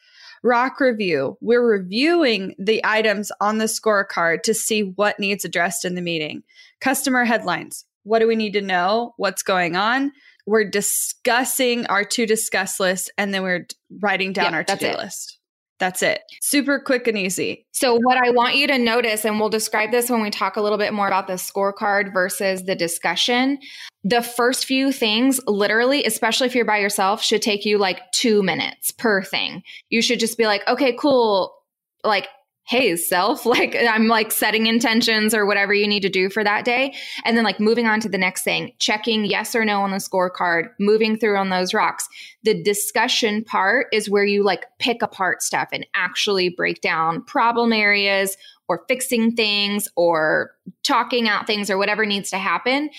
Rock 0.44 0.80
review. 0.80 1.36
We're 1.40 1.66
reviewing 1.66 2.54
the 2.58 2.80
items 2.84 3.32
on 3.40 3.58
the 3.58 3.64
scorecard 3.64 4.42
to 4.42 4.54
see 4.54 4.82
what 4.82 5.18
needs 5.18 5.44
addressed 5.44 5.84
in 5.84 5.94
the 5.94 6.02
meeting. 6.02 6.42
Customer 6.80 7.24
headlines. 7.24 7.86
What 8.04 8.20
do 8.20 8.28
we 8.28 8.36
need 8.36 8.52
to 8.52 8.60
know? 8.60 9.14
What's 9.16 9.42
going 9.42 9.76
on? 9.76 10.12
We're 10.48 10.64
discussing 10.64 11.84
our 11.88 12.04
to 12.04 12.24
discuss 12.24 12.80
list 12.80 13.12
and 13.18 13.34
then 13.34 13.42
we're 13.42 13.66
writing 14.00 14.32
down 14.32 14.54
our 14.54 14.64
to 14.64 14.76
do 14.76 14.96
list. 14.96 15.38
That's 15.78 16.02
it. 16.02 16.22
Super 16.40 16.80
quick 16.80 17.06
and 17.06 17.18
easy. 17.18 17.66
So, 17.72 17.98
what 18.00 18.16
I 18.16 18.30
want 18.30 18.56
you 18.56 18.66
to 18.68 18.78
notice, 18.78 19.26
and 19.26 19.38
we'll 19.38 19.50
describe 19.50 19.90
this 19.90 20.08
when 20.08 20.22
we 20.22 20.30
talk 20.30 20.56
a 20.56 20.62
little 20.62 20.78
bit 20.78 20.94
more 20.94 21.06
about 21.06 21.26
the 21.26 21.34
scorecard 21.34 22.14
versus 22.14 22.64
the 22.64 22.74
discussion. 22.74 23.58
The 24.04 24.22
first 24.22 24.64
few 24.64 24.90
things, 24.90 25.38
literally, 25.46 26.02
especially 26.04 26.46
if 26.46 26.54
you're 26.54 26.64
by 26.64 26.78
yourself, 26.78 27.22
should 27.22 27.42
take 27.42 27.66
you 27.66 27.76
like 27.76 28.00
two 28.12 28.42
minutes 28.42 28.90
per 28.90 29.22
thing. 29.22 29.62
You 29.90 30.00
should 30.00 30.18
just 30.18 30.38
be 30.38 30.46
like, 30.46 30.66
okay, 30.66 30.96
cool. 30.98 31.54
Like, 32.02 32.26
hey 32.68 32.96
self 32.96 33.46
like 33.46 33.74
i'm 33.88 34.08
like 34.08 34.30
setting 34.30 34.66
intentions 34.66 35.32
or 35.34 35.46
whatever 35.46 35.72
you 35.72 35.88
need 35.88 36.02
to 36.02 36.08
do 36.08 36.28
for 36.28 36.44
that 36.44 36.64
day. 36.64 36.94
And 37.24 37.36
then 37.36 37.44
like 37.44 37.58
moving 37.58 37.86
on 37.86 37.98
to 38.00 38.08
the 38.08 38.18
next 38.18 38.42
thing 38.42 38.72
checking 38.78 39.24
yes 39.24 39.54
or 39.54 39.64
no 39.64 39.80
on 39.80 39.90
the 39.90 39.96
scorecard 39.96 40.68
moving 40.78 41.16
through 41.16 41.36
on 41.36 41.48
those 41.48 41.74
rocks. 41.74 42.08
The 42.42 42.62
discussion 42.62 43.42
part 43.42 43.86
is 43.92 44.10
where 44.10 44.24
you 44.24 44.44
like 44.44 44.66
pick 44.78 45.02
apart 45.02 45.42
stuff 45.42 45.68
and 45.72 45.86
actually 45.94 46.50
break 46.50 46.80
down 46.80 47.22
problem 47.22 47.72
areas 47.72 48.36
or 48.68 48.84
fixing 48.86 49.34
things 49.34 49.88
or 49.96 50.50
talking 50.82 51.26
out 51.26 51.46
things 51.46 51.70
or 51.70 51.78
whatever 51.78 52.04
needs 52.04 52.30
to 52.30 52.38
happen. 52.38 52.90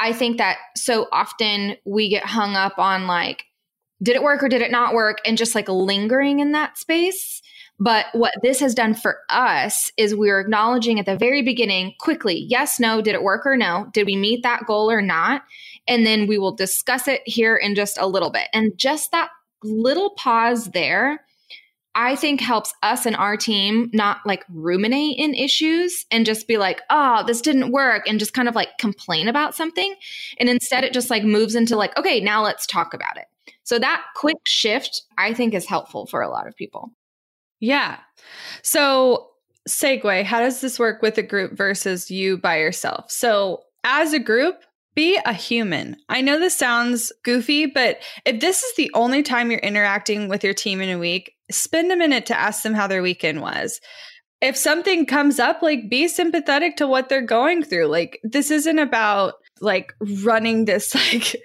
I 0.00 0.12
think 0.12 0.38
that 0.38 0.58
so 0.76 1.06
often 1.12 1.76
we 1.84 2.08
get 2.08 2.26
hung 2.26 2.56
up 2.56 2.78
on 2.78 3.06
like 3.06 3.44
did 4.02 4.16
it 4.16 4.22
work 4.24 4.42
or 4.42 4.48
did 4.48 4.62
it 4.62 4.72
not 4.72 4.94
work? 4.94 5.18
And 5.24 5.38
just 5.38 5.54
like 5.54 5.68
lingering 5.68 6.40
in 6.40 6.50
that 6.52 6.76
space 6.76 7.40
but 7.82 8.06
what 8.12 8.32
this 8.42 8.60
has 8.60 8.76
done 8.76 8.94
for 8.94 9.18
us 9.28 9.90
is 9.96 10.14
we're 10.14 10.38
acknowledging 10.38 11.00
at 11.00 11.06
the 11.06 11.16
very 11.16 11.42
beginning 11.42 11.94
quickly 11.98 12.46
yes, 12.48 12.78
no, 12.78 13.02
did 13.02 13.14
it 13.14 13.24
work 13.24 13.44
or 13.44 13.56
no? 13.56 13.88
Did 13.92 14.06
we 14.06 14.14
meet 14.14 14.44
that 14.44 14.66
goal 14.66 14.88
or 14.88 15.02
not? 15.02 15.42
And 15.88 16.06
then 16.06 16.28
we 16.28 16.38
will 16.38 16.54
discuss 16.54 17.08
it 17.08 17.22
here 17.26 17.56
in 17.56 17.74
just 17.74 17.98
a 17.98 18.06
little 18.06 18.30
bit. 18.30 18.46
And 18.52 18.78
just 18.78 19.10
that 19.10 19.30
little 19.64 20.10
pause 20.10 20.66
there, 20.70 21.24
I 21.96 22.14
think 22.14 22.40
helps 22.40 22.72
us 22.84 23.04
and 23.04 23.16
our 23.16 23.36
team 23.36 23.90
not 23.92 24.18
like 24.24 24.44
ruminate 24.48 25.18
in 25.18 25.34
issues 25.34 26.06
and 26.12 26.24
just 26.24 26.46
be 26.46 26.58
like, 26.58 26.82
oh, 26.88 27.24
this 27.26 27.40
didn't 27.40 27.72
work 27.72 28.06
and 28.06 28.20
just 28.20 28.32
kind 28.32 28.48
of 28.48 28.54
like 28.54 28.78
complain 28.78 29.26
about 29.26 29.56
something. 29.56 29.96
And 30.38 30.48
instead, 30.48 30.84
it 30.84 30.92
just 30.92 31.10
like 31.10 31.24
moves 31.24 31.56
into 31.56 31.76
like, 31.76 31.96
okay, 31.98 32.20
now 32.20 32.44
let's 32.44 32.64
talk 32.64 32.94
about 32.94 33.16
it. 33.16 33.26
So 33.64 33.80
that 33.80 34.04
quick 34.14 34.38
shift, 34.46 35.02
I 35.18 35.34
think, 35.34 35.52
is 35.52 35.66
helpful 35.66 36.06
for 36.06 36.22
a 36.22 36.30
lot 36.30 36.46
of 36.46 36.54
people. 36.54 36.92
Yeah. 37.62 37.98
So, 38.62 39.28
segue, 39.68 40.24
how 40.24 40.40
does 40.40 40.60
this 40.60 40.80
work 40.80 41.00
with 41.00 41.16
a 41.16 41.22
group 41.22 41.52
versus 41.56 42.10
you 42.10 42.36
by 42.36 42.58
yourself? 42.58 43.10
So, 43.10 43.62
as 43.84 44.12
a 44.12 44.18
group, 44.18 44.56
be 44.96 45.16
a 45.24 45.32
human. 45.32 45.96
I 46.08 46.20
know 46.20 46.38
this 46.38 46.56
sounds 46.58 47.12
goofy, 47.24 47.66
but 47.66 48.00
if 48.26 48.40
this 48.40 48.64
is 48.64 48.74
the 48.76 48.90
only 48.94 49.22
time 49.22 49.50
you're 49.50 49.60
interacting 49.60 50.28
with 50.28 50.42
your 50.42 50.54
team 50.54 50.80
in 50.80 50.90
a 50.90 50.98
week, 50.98 51.34
spend 51.52 51.92
a 51.92 51.96
minute 51.96 52.26
to 52.26 52.38
ask 52.38 52.62
them 52.62 52.74
how 52.74 52.88
their 52.88 53.00
weekend 53.00 53.40
was. 53.40 53.80
If 54.40 54.56
something 54.56 55.06
comes 55.06 55.38
up, 55.38 55.62
like 55.62 55.88
be 55.88 56.08
sympathetic 56.08 56.76
to 56.76 56.88
what 56.88 57.08
they're 57.08 57.22
going 57.22 57.62
through. 57.62 57.86
Like, 57.86 58.18
this 58.24 58.50
isn't 58.50 58.80
about 58.80 59.34
like 59.60 59.94
running 60.24 60.64
this 60.64 60.94
like 61.12 61.36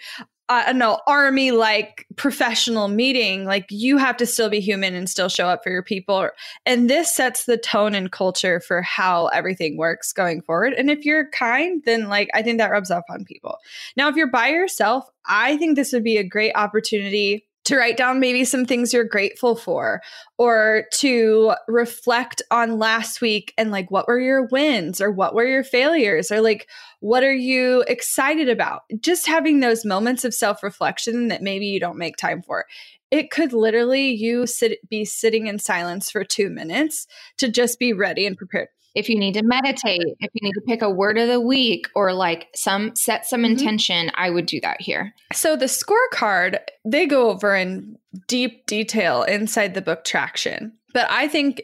Uh, 0.50 0.63
I 0.66 0.66
don't 0.68 0.77
know, 0.77 1.00
army 1.08 1.51
like 1.51 2.06
professional 2.16 2.88
meeting, 2.88 3.46
like 3.46 3.66
you 3.70 3.98
have 3.98 4.16
to 4.18 4.25
still 4.25 4.50
be 4.50 4.60
human 4.60 4.96
and 4.96 5.10
still 5.10 5.27
show 5.27 5.48
up 5.48 5.63
for 5.63 5.70
your 5.70 5.84
people. 5.84 6.30
And 6.66 6.89
this 6.89 7.13
sets 7.13 7.46
the 7.46 7.58
tone 7.58 7.94
and 7.94 8.12
culture 8.12 8.60
for 8.60 8.82
how 8.82 9.27
everything 9.27 9.77
works 9.77 10.13
going 10.13 10.42
forward. 10.42 10.74
And 10.74 10.89
if 10.89 11.06
you're 11.06 11.30
kind, 11.32 11.82
then 11.86 12.08
like 12.08 12.30
I 12.34 12.44
think 12.44 12.60
that 12.60 12.72
rubs 12.72 12.92
off 12.92 13.04
on 13.10 13.25
people. 13.25 13.58
Now, 13.96 14.08
if 14.10 14.16
you're 14.16 14.32
by 14.32 14.50
yourself, 14.50 15.10
I 15.25 15.58
think 15.58 15.75
this 15.75 15.92
would 15.92 16.04
be 16.04 16.18
a 16.18 16.24
great 16.24 16.54
opportunity 16.56 17.47
to 17.68 17.76
write 17.76 17.98
down 17.98 18.22
maybe 18.22 18.46
some 18.46 18.66
things 18.66 18.94
you're 18.94 19.04
grateful 19.04 19.54
for 19.54 20.02
or 20.38 20.86
to 20.94 21.54
reflect 21.68 22.42
on 22.50 22.80
last 22.80 23.20
week 23.20 23.54
and 23.58 23.72
like 23.72 23.92
what 23.92 24.08
were 24.08 24.20
your 24.20 24.48
wins 24.48 25.02
or 25.02 25.12
what 25.12 25.36
were 25.36 25.46
your 25.46 25.66
failures 25.66 26.32
or 26.32 26.40
like 26.40 26.70
what 27.02 27.24
are 27.24 27.36
you 27.36 27.84
excited 27.90 28.48
about? 28.48 28.84
Just 29.02 29.28
having 29.28 29.60
those 29.60 29.84
moments 29.84 30.24
of 30.24 30.34
self-reflection 30.34 31.28
that 31.28 31.42
maybe 31.42 31.66
you 31.66 31.78
don't 31.78 31.98
make 31.98 32.16
time 32.16 32.42
for. 32.42 32.66
It 33.12 33.32
could 33.32 33.52
literally 33.52 34.12
you 34.12 34.48
sit 34.48 34.80
be 34.90 35.04
sitting 35.04 35.48
in 35.48 35.60
silence 35.60 36.10
for 36.10 36.24
2 36.24 36.50
minutes 36.50 37.06
to 37.38 37.50
just 37.50 37.80
be 37.80 37.92
ready 37.92 38.26
and 38.26 38.38
prepared 38.38 38.70
if 38.98 39.10
you 39.10 39.20
need 39.20 39.36
to 39.36 39.44
meditate, 39.44 40.01
if 40.20 40.32
you 40.34 40.42
need 40.42 40.54
to 40.54 40.62
pick 40.62 40.82
a 40.82 40.89
word 40.89 41.20
of 41.20 41.27
the 41.27 41.39
week 41.39 41.88
or 41.94 42.13
like 42.13 42.48
some 42.56 42.96
set 42.96 43.27
some 43.27 43.44
mm-hmm. 43.44 43.51
intention, 43.51 44.10
I 44.16 44.32
would 44.32 44.48
do 44.48 44.60
that 44.62 44.82
here. 44.82 45.13
So 45.34 45.56
the 45.56 45.66
scorecard, 45.66 46.58
they 46.84 47.06
go 47.06 47.30
over 47.30 47.56
in 47.56 48.00
deep 48.27 48.66
detail 48.66 49.22
inside 49.22 49.75
the 49.75 49.84
book 49.84 50.04
Traction. 50.04 50.74
But 50.96 51.12
I 51.12 51.27
think 51.27 51.62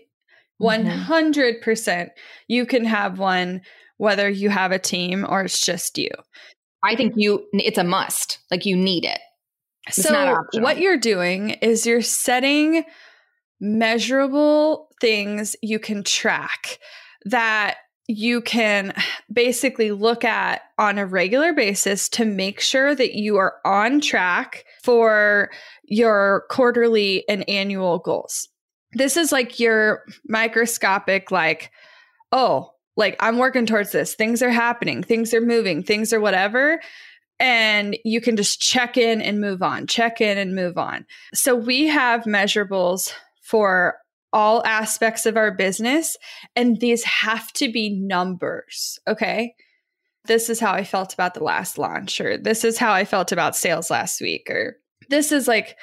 100% 0.61 1.63
mm-hmm. 1.63 2.07
you 2.47 2.67
can 2.67 2.85
have 2.85 3.17
one 3.17 3.61
whether 3.97 4.29
you 4.29 4.49
have 4.49 4.71
a 4.71 4.79
team 4.79 5.25
or 5.27 5.43
it's 5.43 5.65
just 5.65 5.97
you. 5.97 6.09
I 6.83 6.95
think 6.95 7.13
you 7.15 7.47
it's 7.53 7.79
a 7.79 7.83
must. 7.83 8.39
Like 8.51 8.67
you 8.67 8.77
need 8.77 9.05
it. 9.05 9.19
It's 9.87 10.03
so 10.03 10.43
what 10.55 10.77
you're 10.77 10.97
doing 10.97 11.51
is 11.61 11.87
you're 11.87 12.01
setting 12.03 12.83
measurable 13.59 14.89
things 15.01 15.55
you 15.63 15.79
can 15.79 16.03
track 16.03 16.77
that 17.25 17.77
you 18.07 18.41
can 18.41 18.93
basically 19.31 19.91
look 19.91 20.25
at 20.25 20.61
on 20.77 20.97
a 20.97 21.05
regular 21.05 21.53
basis 21.53 22.09
to 22.09 22.25
make 22.25 22.59
sure 22.59 22.93
that 22.93 23.13
you 23.15 23.37
are 23.37 23.55
on 23.65 24.01
track 24.01 24.65
for 24.83 25.49
your 25.85 26.43
quarterly 26.49 27.27
and 27.29 27.47
annual 27.49 27.99
goals. 27.99 28.49
This 28.91 29.15
is 29.15 29.31
like 29.31 29.59
your 29.59 30.03
microscopic, 30.27 31.31
like, 31.31 31.71
oh, 32.31 32.71
like 32.97 33.15
I'm 33.19 33.37
working 33.37 33.65
towards 33.65 33.91
this. 33.91 34.15
Things 34.15 34.43
are 34.43 34.51
happening, 34.51 35.01
things 35.01 35.33
are 35.33 35.41
moving, 35.41 35.81
things 35.81 36.11
are 36.11 36.19
whatever. 36.19 36.81
And 37.39 37.97
you 38.03 38.21
can 38.21 38.35
just 38.35 38.59
check 38.59 38.97
in 38.97 39.21
and 39.21 39.41
move 39.41 39.63
on, 39.63 39.87
check 39.87 40.21
in 40.21 40.37
and 40.37 40.55
move 40.55 40.77
on. 40.77 41.05
So 41.33 41.55
we 41.55 41.87
have 41.87 42.23
measurables 42.23 43.11
for 43.41 43.95
all 44.33 44.65
aspects 44.65 45.25
of 45.25 45.37
our 45.37 45.51
business. 45.51 46.17
And 46.55 46.79
these 46.79 47.03
have 47.03 47.53
to 47.53 47.71
be 47.71 47.89
numbers. 47.89 48.99
Okay. 49.07 49.53
This 50.25 50.49
is 50.49 50.59
how 50.59 50.71
I 50.71 50.83
felt 50.83 51.13
about 51.13 51.33
the 51.33 51.43
last 51.43 51.77
launch, 51.77 52.19
or 52.21 52.37
this 52.37 52.63
is 52.63 52.77
how 52.77 52.93
I 52.93 53.05
felt 53.05 53.31
about 53.31 53.55
sales 53.55 53.91
last 53.91 54.21
week, 54.21 54.49
or 54.49 54.77
this 55.09 55.33
is 55.33 55.49
like, 55.49 55.77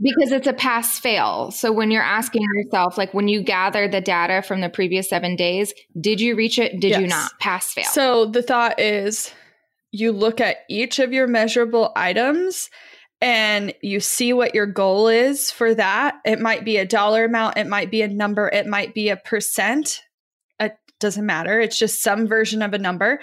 because 0.00 0.30
it's 0.30 0.46
a 0.46 0.52
pass 0.52 0.98
fail. 0.98 1.50
So 1.50 1.72
when 1.72 1.90
you're 1.90 2.02
asking 2.02 2.42
yourself, 2.54 2.96
like 2.96 3.12
when 3.12 3.26
you 3.26 3.42
gather 3.42 3.88
the 3.88 4.00
data 4.00 4.42
from 4.42 4.60
the 4.60 4.70
previous 4.70 5.08
seven 5.08 5.34
days, 5.34 5.74
did 6.00 6.20
you 6.20 6.36
reach 6.36 6.58
it? 6.58 6.80
Did 6.80 6.90
yes. 6.90 7.00
you 7.00 7.06
not? 7.08 7.32
Pass 7.40 7.72
fail. 7.72 7.84
So 7.86 8.26
the 8.26 8.42
thought 8.42 8.78
is 8.78 9.34
you 9.90 10.12
look 10.12 10.40
at 10.40 10.58
each 10.68 11.00
of 11.00 11.12
your 11.12 11.26
measurable 11.26 11.92
items 11.96 12.70
and 13.20 13.74
you 13.82 14.00
see 14.00 14.32
what 14.32 14.54
your 14.54 14.66
goal 14.66 15.08
is 15.08 15.50
for 15.50 15.74
that. 15.74 16.16
It 16.24 16.40
might 16.40 16.64
be 16.64 16.78
a 16.78 16.86
dollar 16.86 17.24
amount, 17.24 17.58
it 17.58 17.66
might 17.66 17.90
be 17.90 18.02
a 18.02 18.08
number, 18.08 18.48
it 18.48 18.66
might 18.66 18.94
be 18.94 19.08
a 19.08 19.16
percent. 19.16 20.00
It 20.58 20.76
doesn't 20.98 21.26
matter. 21.26 21.60
It's 21.60 21.78
just 21.78 22.02
some 22.02 22.26
version 22.26 22.62
of 22.62 22.74
a 22.74 22.78
number. 22.78 23.20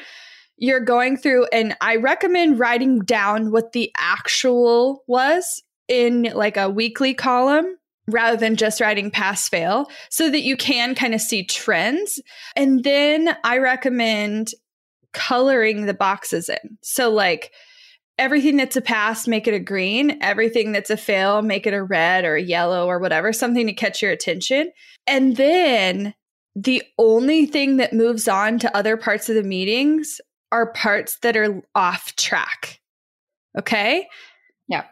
You're 0.58 0.80
going 0.80 1.18
through, 1.18 1.46
and 1.51 1.75
I 1.82 1.98
recommend 1.98 2.60
writing 2.60 3.00
down 3.00 3.51
what 3.51 3.74
the 3.74 3.92
actual 3.98 5.04
was 5.08 5.63
in 5.88 6.32
like 6.34 6.58
a 6.58 6.70
weekly 6.70 7.13
column 7.13 7.77
rather 8.08 8.38
than 8.38 8.56
just 8.56 8.82
writing 8.82 9.12
pass 9.12 9.48
fail 9.50 9.88
so 10.10 10.30
that 10.30 10.42
you 10.42 10.58
can 10.58 10.96
kind 10.96 11.13
of 11.13 11.22
see 11.22 11.44
trends. 11.44 12.20
And 12.56 12.84
then 12.84 13.38
I 13.44 13.58
recommend 13.58 14.51
coloring 15.13 15.86
the 15.86 15.94
boxes 15.94 16.50
in. 16.50 16.77
So, 16.82 17.10
like, 17.10 17.51
everything 18.17 18.57
that's 18.57 18.75
a 18.75 18.81
pass, 18.81 19.27
make 19.27 19.47
it 19.47 19.53
a 19.53 19.59
green. 19.59 20.17
Everything 20.21 20.71
that's 20.71 20.89
a 20.89 20.97
fail, 20.97 21.41
make 21.41 21.67
it 21.67 21.74
a 21.74 21.83
red 21.83 22.25
or 22.25 22.36
a 22.36 22.41
yellow 22.41 22.88
or 22.88 23.00
whatever, 23.00 23.31
something 23.31 23.67
to 23.67 23.74
catch 23.74 24.01
your 24.01 24.12
attention. 24.12 24.71
And 25.05 25.38
then 25.38 26.13
the 26.55 26.83
only 26.97 27.45
thing 27.45 27.77
that 27.77 27.93
moves 27.93 28.27
on 28.27 28.59
to 28.59 28.75
other 28.75 28.97
parts 28.97 29.29
of 29.29 29.36
the 29.36 29.43
meetings 29.43 30.19
are 30.51 30.71
parts 30.74 31.19
that 31.21 31.38
are 31.38 31.62
off 31.75 32.15
track. 32.15 32.79
Okay. 33.57 34.07
Yeah. 34.67 34.86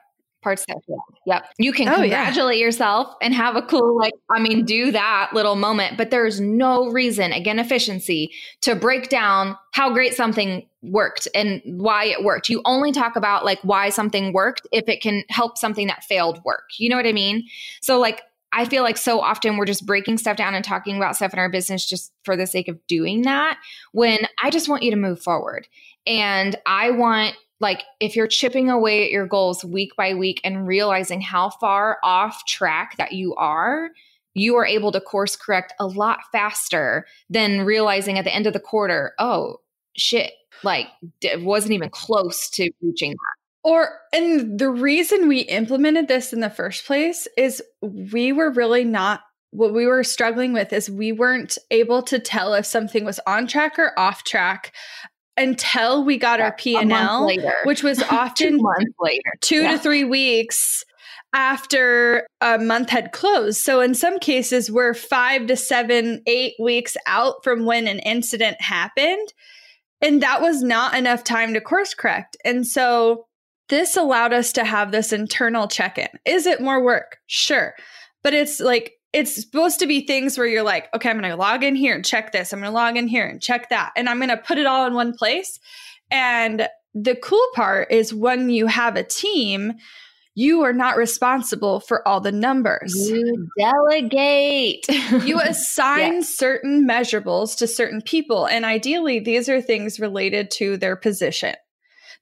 Parts 0.45 0.63
that. 0.67 0.77
Yep. 1.25 1.45
You 1.57 1.73
can 1.73 1.89
Oh, 1.89 2.03
yeah. 2.03 2.23
congratulate 2.25 2.59
yourself 2.59 3.13
and 3.21 3.33
have 3.33 3.55
a 3.55 3.63
cool, 3.63 3.97
like, 3.97 4.13
I 4.29 4.39
mean, 4.39 4.63
do 4.63 4.91
that 4.91 5.31
little 5.33 5.55
moment, 5.55 5.97
but 5.97 6.11
there's 6.11 6.39
no 6.39 6.89
reason, 6.91 7.31
again, 7.33 7.57
efficiency 7.59 8.31
to 8.61 8.75
break 8.75 9.09
down 9.09 9.57
how 9.73 9.91
great 9.91 10.13
something 10.13 10.65
worked 10.83 11.27
and 11.33 11.61
why 11.65 12.05
it 12.05 12.23
worked. 12.23 12.47
You 12.47 12.61
only 12.63 12.91
talk 12.91 13.15
about 13.15 13.43
like 13.43 13.59
why 13.63 13.89
something 13.89 14.31
worked 14.33 14.67
if 14.71 14.87
it 14.87 15.01
can 15.01 15.23
help 15.29 15.57
something 15.57 15.87
that 15.87 16.03
failed 16.03 16.39
work. 16.45 16.69
You 16.77 16.89
know 16.89 16.95
what 16.95 17.07
I 17.07 17.11
mean? 17.11 17.47
So, 17.81 17.99
like, 17.99 18.21
I 18.53 18.65
feel 18.65 18.83
like 18.83 18.95
so 18.97 19.19
often 19.19 19.57
we're 19.57 19.65
just 19.65 19.85
breaking 19.85 20.17
stuff 20.19 20.37
down 20.37 20.55
and 20.55 20.63
talking 20.63 20.95
about 20.95 21.15
stuff 21.17 21.33
in 21.33 21.39
our 21.39 21.49
business 21.49 21.89
just 21.89 22.13
for 22.23 22.37
the 22.37 22.47
sake 22.47 22.69
of 22.69 22.77
doing 22.87 23.23
that 23.23 23.57
when 23.91 24.19
I 24.41 24.49
just 24.49 24.69
want 24.69 24.83
you 24.83 24.91
to 24.91 24.97
move 24.97 25.21
forward. 25.21 25.67
And 26.07 26.55
I 26.65 26.91
want 26.91 27.35
like 27.59 27.83
if 27.99 28.15
you're 28.15 28.27
chipping 28.27 28.69
away 28.69 29.05
at 29.05 29.11
your 29.11 29.27
goals 29.27 29.63
week 29.63 29.95
by 29.95 30.13
week 30.13 30.41
and 30.43 30.67
realizing 30.67 31.21
how 31.21 31.49
far 31.49 31.97
off 32.03 32.45
track 32.45 32.97
that 32.97 33.13
you 33.13 33.33
are, 33.35 33.91
you 34.33 34.55
are 34.55 34.65
able 34.65 34.91
to 34.91 34.99
course 34.99 35.35
correct 35.35 35.73
a 35.79 35.87
lot 35.87 36.19
faster 36.31 37.05
than 37.29 37.61
realizing 37.61 38.17
at 38.17 38.25
the 38.25 38.35
end 38.35 38.45
of 38.47 38.53
the 38.53 38.59
quarter, 38.59 39.13
oh 39.19 39.57
shit, 39.95 40.33
like 40.63 40.87
it 41.21 41.41
wasn't 41.41 41.71
even 41.71 41.89
close 41.89 42.49
to 42.49 42.69
reaching 42.81 43.11
that. 43.11 43.69
Or, 43.69 43.99
and 44.13 44.59
the 44.59 44.69
reason 44.69 45.27
we 45.27 45.39
implemented 45.39 46.07
this 46.07 46.33
in 46.33 46.41
the 46.41 46.49
first 46.49 46.85
place 46.85 47.27
is 47.37 47.63
we 47.81 48.31
were 48.31 48.51
really 48.51 48.83
not, 48.83 49.21
what 49.51 49.73
we 49.73 49.87
were 49.87 50.03
struggling 50.03 50.51
with 50.51 50.73
is 50.73 50.89
we 50.89 51.13
weren't 51.13 51.57
able 51.71 52.03
to 52.03 52.19
tell 52.19 52.53
if 52.53 52.65
something 52.65 53.05
was 53.05 53.21
on 53.25 53.47
track 53.47 53.79
or 53.79 53.97
off 53.97 54.25
track 54.25 54.73
until 55.37 56.03
we 56.03 56.17
got 56.17 56.39
our 56.39 56.53
P 56.53 56.75
A 56.75 56.79
and 56.79 56.89
month 56.89 57.39
L, 57.39 57.51
which 57.65 57.83
was 57.83 57.97
two 58.03 58.05
often 58.09 58.57
months 58.61 58.93
later. 58.99 59.33
two 59.41 59.61
Yeah. 59.61 59.71
to 59.71 59.79
three 59.79 60.03
weeks 60.03 60.83
after 61.33 62.25
a 62.41 62.57
month 62.57 62.89
had 62.89 63.11
closed. 63.11 63.59
So 63.61 63.81
in 63.81 63.93
some 63.93 64.19
cases, 64.19 64.71
we're 64.71 64.93
five 64.93 65.47
to 65.47 65.57
seven, 65.57 66.21
eight 66.27 66.53
weeks 66.59 66.95
out 67.07 67.43
from 67.43 67.65
when 67.65 67.87
an 67.87 67.99
incident 67.99 68.61
happened. 68.61 69.33
And 70.01 70.21
that 70.23 70.41
was 70.41 70.63
not 70.63 70.95
enough 70.95 71.23
time 71.23 71.53
to 71.53 71.61
course 71.61 71.93
correct. 71.93 72.37
And 72.45 72.65
so 72.65 73.25
this 73.69 73.97
allowed 73.97 74.31
us 74.31 74.53
to 74.53 74.63
have 74.63 74.91
this 74.91 75.11
internal 75.11 75.67
check 75.67 75.97
in. 75.97 76.07
Is 76.25 76.45
it 76.45 76.61
more 76.61 76.81
work? 76.83 77.17
Sure. 77.27 77.73
But 78.23 78.33
it's 78.33 78.59
like, 78.59 78.93
it's 79.15 79.33
supposed 79.33 79.79
to 79.79 79.87
be 79.87 80.05
things 80.05 80.37
where 80.37 80.45
you're 80.45 80.61
like, 80.61 80.93
okay, 80.93 81.09
I'm 81.09 81.17
going 81.17 81.31
to 81.31 81.37
log 81.37 81.63
in 81.63 81.73
here 81.73 81.95
and 81.95 82.03
check 82.03 82.33
this. 82.33 82.51
I'm 82.51 82.59
going 82.59 82.69
to 82.69 82.75
log 82.75 82.97
in 82.97 83.07
here 83.07 83.25
and 83.25 83.41
check 83.41 83.69
that. 83.69 83.93
And 83.95 84.09
I'm 84.09 84.17
going 84.17 84.27
to 84.27 84.35
put 84.35 84.57
it 84.57 84.65
all 84.65 84.85
in 84.85 84.93
one 84.93 85.13
place. 85.13 85.57
And 86.11 86.67
the 86.93 87.15
cool 87.15 87.47
part 87.55 87.89
is 87.93 88.13
when 88.13 88.49
you 88.49 88.67
have 88.67 88.97
a 88.97 89.05
team, 89.05 89.71
you 90.33 90.63
are 90.63 90.73
not 90.73 90.97
responsible 90.97 91.79
for 91.79 92.05
all 92.05 92.19
the 92.19 92.33
numbers. 92.33 92.93
You 92.93 93.47
delegate. 93.57 94.85
You 95.23 95.39
assign 95.39 96.21
certain 96.23 96.85
measurables 96.85 97.55
to 97.59 97.67
certain 97.67 98.01
people. 98.01 98.45
And 98.45 98.65
ideally, 98.65 99.19
these 99.19 99.47
are 99.47 99.61
things 99.61 99.97
related 99.97 100.51
to 100.55 100.75
their 100.75 100.97
position. 100.97 101.55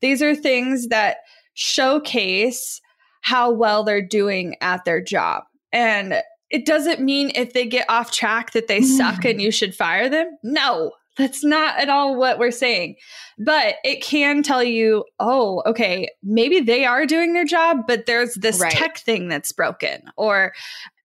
These 0.01 0.21
are 0.21 0.35
things 0.35 0.89
that 0.89 1.17
showcase 1.55 2.79
how 3.21 3.51
well 3.51 3.83
they're 3.83 4.07
doing 4.07 4.57
at 4.61 4.85
their 4.85 5.01
job. 5.01 5.43
And 5.71 6.21
it 6.53 6.67
doesn't 6.67 7.01
mean 7.01 7.31
if 7.33 7.53
they 7.53 7.65
get 7.65 7.89
off 7.89 8.11
track 8.11 8.51
that 8.51 8.67
they 8.67 8.81
suck 8.81 9.21
mm. 9.23 9.31
and 9.31 9.41
you 9.41 9.51
should 9.51 9.75
fire 9.75 10.07
them. 10.07 10.37
No, 10.43 10.91
that's 11.17 11.43
not 11.43 11.79
at 11.79 11.89
all 11.89 12.15
what 12.15 12.37
we're 12.37 12.51
saying. 12.51 12.95
But 13.39 13.75
it 13.83 14.03
can 14.03 14.43
tell 14.43 14.63
you, 14.63 15.03
oh, 15.19 15.63
okay, 15.65 16.07
maybe 16.21 16.59
they 16.59 16.85
are 16.85 17.07
doing 17.07 17.33
their 17.33 17.43
job, 17.43 17.79
but 17.87 18.05
there's 18.05 18.35
this 18.35 18.59
Right. 18.59 18.71
tech 18.71 18.99
thing 18.99 19.27
that's 19.29 19.51
broken. 19.51 20.03
Or 20.15 20.53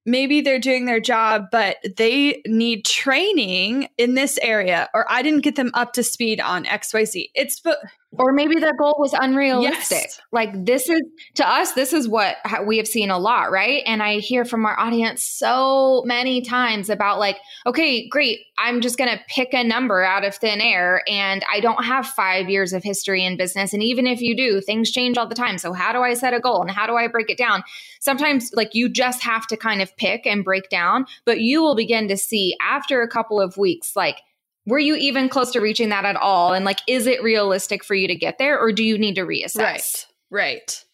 maybe 0.04 0.42
they're 0.42 0.58
doing 0.58 0.84
their 0.84 1.00
job, 1.00 1.46
but 1.50 1.78
they 1.96 2.42
need 2.46 2.84
training 2.84 3.88
in 3.96 4.14
this 4.14 4.38
area, 4.42 4.90
or 4.92 5.10
I 5.10 5.22
didn't 5.22 5.44
get 5.44 5.56
them 5.56 5.70
up 5.72 5.94
to 5.94 6.02
speed 6.02 6.40
on 6.40 6.66
XYZ. 6.66 7.30
It's 7.34 7.58
but 7.58 7.78
or 8.12 8.32
maybe 8.32 8.56
their 8.56 8.74
goal 8.74 8.96
was 8.98 9.12
unrealistic. 9.12 10.04
Yes. 10.04 10.20
Like 10.32 10.64
this 10.64 10.88
is 10.88 11.00
to 11.34 11.46
us, 11.46 11.72
this 11.72 11.92
is 11.92 12.08
what 12.08 12.36
we 12.66 12.78
have 12.78 12.88
seen 12.88 13.10
a 13.10 13.18
lot, 13.18 13.50
right? 13.50 13.82
And 13.84 14.02
I 14.02 14.18
hear 14.18 14.44
from 14.44 14.64
our 14.64 14.78
audience 14.80 15.22
so 15.22 16.02
many 16.06 16.40
times 16.40 16.88
about 16.88 17.18
like, 17.18 17.36
okay, 17.66 18.08
great, 18.08 18.40
I'm 18.56 18.80
just 18.80 18.96
going 18.96 19.10
to 19.10 19.22
pick 19.28 19.52
a 19.52 19.62
number 19.62 20.02
out 20.02 20.24
of 20.24 20.34
thin 20.34 20.60
air, 20.60 21.02
and 21.06 21.44
I 21.52 21.60
don't 21.60 21.84
have 21.84 22.06
five 22.06 22.48
years 22.48 22.72
of 22.72 22.82
history 22.82 23.24
in 23.24 23.36
business. 23.36 23.72
And 23.72 23.82
even 23.82 24.06
if 24.06 24.20
you 24.20 24.36
do, 24.36 24.60
things 24.60 24.90
change 24.90 25.18
all 25.18 25.28
the 25.28 25.34
time. 25.34 25.58
So 25.58 25.72
how 25.72 25.92
do 25.92 26.00
I 26.00 26.14
set 26.14 26.34
a 26.34 26.40
goal 26.40 26.62
and 26.62 26.70
how 26.70 26.86
do 26.86 26.96
I 26.96 27.08
break 27.08 27.30
it 27.30 27.38
down? 27.38 27.62
Sometimes, 28.00 28.50
like 28.54 28.74
you 28.74 28.88
just 28.88 29.22
have 29.22 29.46
to 29.48 29.56
kind 29.56 29.82
of 29.82 29.94
pick 29.96 30.26
and 30.26 30.44
break 30.44 30.70
down, 30.70 31.06
but 31.24 31.40
you 31.40 31.62
will 31.62 31.76
begin 31.76 32.08
to 32.08 32.16
see 32.16 32.56
after 32.62 33.02
a 33.02 33.08
couple 33.08 33.40
of 33.40 33.56
weeks, 33.56 33.94
like 33.94 34.22
were 34.68 34.78
you 34.78 34.96
even 34.96 35.28
close 35.28 35.50
to 35.52 35.60
reaching 35.60 35.88
that 35.88 36.04
at 36.04 36.16
all? 36.16 36.52
And 36.52 36.64
like, 36.64 36.80
is 36.86 37.06
it 37.06 37.22
realistic 37.22 37.82
for 37.82 37.94
you 37.94 38.06
to 38.06 38.14
get 38.14 38.38
there 38.38 38.58
or 38.58 38.70
do 38.70 38.84
you 38.84 38.98
need 38.98 39.14
to 39.14 39.22
reassess? 39.22 39.56
right, 39.58 40.06
right. 40.30 40.84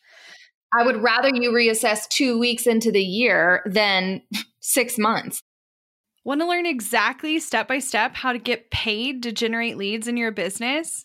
I 0.72 0.84
would 0.84 1.02
rather 1.02 1.28
you 1.28 1.50
reassess 1.52 2.08
two 2.08 2.38
weeks 2.38 2.66
into 2.66 2.90
the 2.90 3.02
year 3.02 3.62
than 3.66 4.22
six 4.60 4.98
months. 4.98 5.40
Want 6.24 6.40
to 6.40 6.46
learn 6.46 6.66
exactly 6.66 7.38
step 7.38 7.68
by 7.68 7.80
step 7.80 8.14
how 8.14 8.32
to 8.32 8.38
get 8.38 8.70
paid 8.70 9.22
to 9.24 9.32
generate 9.32 9.76
leads 9.76 10.08
in 10.08 10.16
your 10.16 10.32
business? 10.32 11.04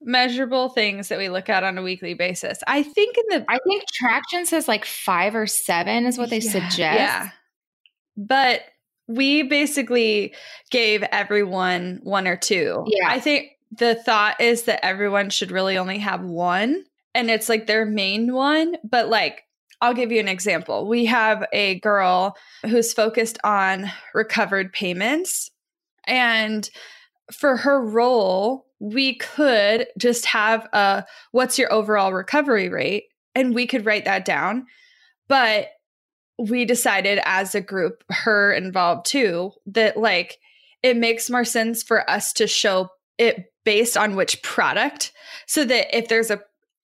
measurable 0.00 0.68
things 0.68 1.08
that 1.08 1.18
we 1.18 1.28
look 1.28 1.48
at 1.48 1.64
on 1.64 1.78
a 1.78 1.82
weekly 1.82 2.14
basis. 2.14 2.58
I 2.66 2.82
think 2.82 3.16
in 3.18 3.24
the 3.38 3.44
I 3.48 3.58
think 3.66 3.84
traction 3.92 4.46
says 4.46 4.68
like 4.68 4.84
5 4.84 5.34
or 5.34 5.46
7 5.46 6.06
is 6.06 6.18
what 6.18 6.30
they 6.30 6.38
Yeah, 6.38 6.50
suggest. 6.50 6.78
Yeah. 6.78 7.30
But 8.16 8.62
we 9.06 9.42
basically 9.42 10.34
gave 10.70 11.02
everyone 11.04 12.00
one 12.02 12.28
or 12.28 12.36
two. 12.36 12.84
Yeah. 12.86 13.08
I 13.08 13.20
think 13.20 13.50
the 13.72 13.94
thought 13.94 14.40
is 14.40 14.64
that 14.64 14.84
everyone 14.84 15.30
should 15.30 15.50
really 15.50 15.78
only 15.78 15.98
have 15.98 16.22
one 16.22 16.84
and 17.14 17.30
it's 17.30 17.48
like 17.48 17.66
their 17.66 17.84
main 17.84 18.32
one. 18.32 18.76
But 18.84 19.08
like, 19.08 19.44
I'll 19.80 19.94
give 19.94 20.12
you 20.12 20.20
an 20.20 20.28
example. 20.28 20.88
We 20.88 21.06
have 21.06 21.46
a 21.52 21.78
girl 21.80 22.36
who's 22.62 22.92
focused 22.92 23.38
on 23.44 23.90
recovered 24.12 24.72
payments. 24.72 25.50
And 26.06 26.68
for 27.32 27.56
her 27.56 27.82
role, 27.82 28.66
we 28.80 29.16
could 29.16 29.86
just 29.98 30.26
have 30.26 30.68
a 30.72 31.04
what's 31.32 31.58
your 31.58 31.72
overall 31.72 32.12
recovery 32.12 32.68
rate? 32.68 33.04
And 33.34 33.54
we 33.54 33.66
could 33.66 33.86
write 33.86 34.04
that 34.04 34.24
down. 34.24 34.66
But 35.28 35.68
we 36.38 36.64
decided 36.64 37.20
as 37.24 37.54
a 37.54 37.60
group, 37.60 38.04
her 38.10 38.52
involved 38.52 39.06
too, 39.06 39.52
that 39.66 39.96
like 39.96 40.38
it 40.82 40.96
makes 40.96 41.28
more 41.28 41.44
sense 41.44 41.82
for 41.82 42.08
us 42.08 42.32
to 42.34 42.46
show 42.46 42.88
it 43.18 43.52
based 43.64 43.96
on 43.96 44.14
which 44.14 44.42
product 44.42 45.12
so 45.46 45.64
that 45.64 45.96
if 45.96 46.08
there's 46.08 46.30
a 46.30 46.40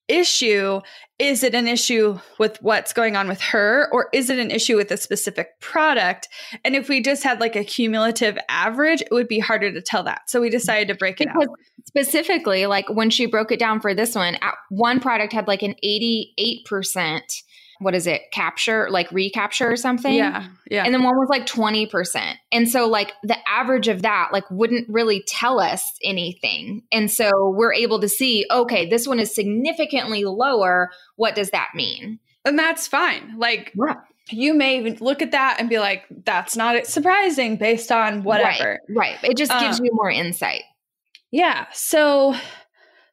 issue 0.08 0.80
is 1.18 1.44
it 1.44 1.54
an 1.54 1.68
issue 1.68 2.18
with 2.38 2.60
what's 2.60 2.92
going 2.92 3.14
on 3.14 3.28
with 3.28 3.40
her 3.40 3.88
or 3.92 4.08
is 4.12 4.30
it 4.30 4.38
an 4.38 4.50
issue 4.50 4.76
with 4.76 4.90
a 4.90 4.96
specific 4.96 5.60
product? 5.60 6.28
And 6.64 6.74
if 6.74 6.88
we 6.88 7.00
just 7.00 7.22
had 7.22 7.40
like 7.40 7.54
a 7.54 7.62
cumulative 7.64 8.36
average 8.48 9.00
it 9.00 9.12
would 9.12 9.28
be 9.28 9.38
harder 9.38 9.72
to 9.72 9.80
tell 9.80 10.02
that. 10.04 10.22
So 10.28 10.40
we 10.40 10.50
decided 10.50 10.88
to 10.88 10.94
break 10.94 11.20
it 11.20 11.28
Because 11.28 11.48
out. 11.48 11.58
specifically, 11.86 12.66
like 12.66 12.88
when 12.90 13.10
she 13.10 13.26
broke 13.26 13.52
it 13.52 13.60
down 13.60 13.80
for 13.80 13.94
this 13.94 14.16
one, 14.16 14.36
one 14.70 14.98
product 14.98 15.32
had 15.32 15.46
like 15.46 15.62
an 15.62 15.76
88%, 15.84 17.20
what 17.80 17.94
is 17.94 18.06
it, 18.06 18.22
capture, 18.32 18.88
like 18.90 19.10
recapture 19.12 19.70
or 19.70 19.76
something? 19.76 20.14
yeah 20.14 20.46
yeah 20.70 20.84
And 20.84 20.94
then 20.94 21.02
one 21.02 21.16
was 21.16 21.28
like 21.28 21.46
20%. 21.46 22.34
And 22.52 22.68
so, 22.68 22.86
like, 22.88 23.12
the 23.22 23.36
average 23.48 23.88
of 23.88 24.02
that, 24.02 24.28
like, 24.32 24.44
wouldn't 24.50 24.88
really 24.88 25.22
tell 25.26 25.58
us 25.60 25.82
anything. 26.02 26.82
And 26.92 27.10
so 27.10 27.30
we're 27.56 27.74
able 27.74 28.00
to 28.00 28.08
see, 28.08 28.46
okay, 28.50 28.88
this 28.88 29.06
one 29.08 29.18
is 29.20 29.34
significantly 29.34 30.24
lower. 30.24 30.90
What 31.16 31.34
does 31.34 31.50
that 31.50 31.70
mean? 31.74 32.18
and 32.46 32.58
that's 32.58 32.86
fine 32.86 33.38
like 33.38 33.72
Yeah. 33.74 33.94
you 34.30 34.52
may 34.52 34.76
even 34.78 34.98
look 35.00 35.22
at 35.22 35.30
that 35.30 35.56
and 35.58 35.68
be 35.70 35.78
like 35.78 36.04
that's 36.24 36.56
not 36.56 36.86
surprising 36.86 37.56
based 37.56 37.90
on 37.90 38.22
whatever 38.22 38.80
Right. 38.94 39.16
It 39.22 39.38
just 39.38 39.50
gives 39.58 39.80
Um, 39.80 39.86
you 39.86 39.90
more 39.94 40.10
insight. 40.10 40.62
Yeah. 41.30 41.64
So 41.72 42.34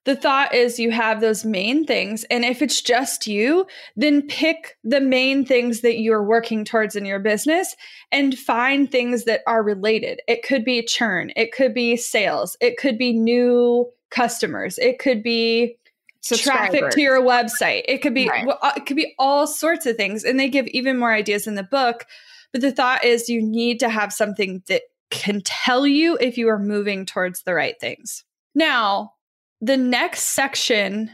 the 0.03 0.15
thought 0.15 0.53
is 0.53 0.79
you 0.79 0.91
have 0.91 1.21
those 1.21 1.45
main 1.45 1.85
things. 1.85 2.23
And 2.25 2.43
if 2.43 2.61
it's 2.61 2.81
just 2.81 3.27
you, 3.27 3.67
then 3.95 4.23
pick 4.27 4.77
the 4.83 4.99
main 4.99 5.45
things 5.45 5.81
that 5.81 5.99
you're 5.99 6.23
working 6.23 6.65
towards 6.65 6.95
in 6.95 7.05
your 7.05 7.19
business 7.19 7.75
and 8.11 8.37
find 8.37 8.89
things 8.89 9.25
that 9.25 9.41
are 9.45 9.61
related. 9.63 10.19
It 10.27 10.43
could 10.43 10.65
be 10.65 10.83
churn, 10.83 11.31
it 11.35 11.51
could 11.51 11.73
be 11.73 11.97
sales, 11.97 12.57
it 12.59 12.77
could 12.77 12.97
be 12.97 13.13
new 13.13 13.91
customers, 14.09 14.79
it 14.79 14.97
could 14.99 15.21
be 15.21 15.77
traffic 16.23 16.91
to 16.91 17.01
your 17.01 17.21
website. 17.21 17.83
It 17.87 18.01
could 18.01 18.13
be 18.13 18.29
Right. 18.29 18.47
it 18.77 18.85
could 18.85 18.95
be 18.95 19.13
all 19.17 19.47
sorts 19.47 19.85
of 19.85 19.97
things 19.97 20.23
and 20.23 20.39
they 20.39 20.49
give 20.49 20.67
even 20.67 20.97
more 20.97 21.13
ideas 21.13 21.47
in 21.47 21.55
the 21.55 21.63
book. 21.63 22.05
But 22.51 22.61
the 22.61 22.71
thought 22.71 23.03
is 23.03 23.29
you 23.29 23.41
need 23.41 23.79
to 23.79 23.89
have 23.89 24.11
something 24.13 24.61
that 24.67 24.83
can 25.09 25.41
tell 25.43 25.85
you 25.85 26.17
if 26.19 26.37
you 26.37 26.47
are 26.49 26.59
moving 26.59 27.05
towards 27.05 27.43
the 27.43 27.53
right 27.53 27.79
things. 27.79 28.23
Now, 28.53 29.13
the 29.61 29.77
next 29.77 30.23
section 30.23 31.11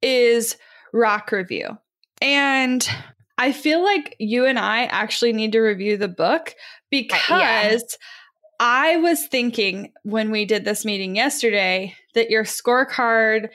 is 0.00 0.56
rock 0.92 1.32
review. 1.32 1.76
And 2.22 2.88
I 3.36 3.52
feel 3.52 3.82
like 3.82 4.16
you 4.18 4.46
and 4.46 4.58
I 4.58 4.84
actually 4.84 5.32
need 5.32 5.52
to 5.52 5.60
review 5.60 5.96
the 5.96 6.08
book 6.08 6.50
uh, 6.50 6.52
because 6.90 7.96
I 8.60 8.96
was 8.96 9.26
thinking 9.26 9.92
when 10.02 10.30
we 10.30 10.44
did 10.44 10.64
this 10.64 10.84
meeting 10.84 11.16
yesterday 11.16 11.94
that 12.14 12.30
your 12.30 12.44
scorecard 12.44 13.48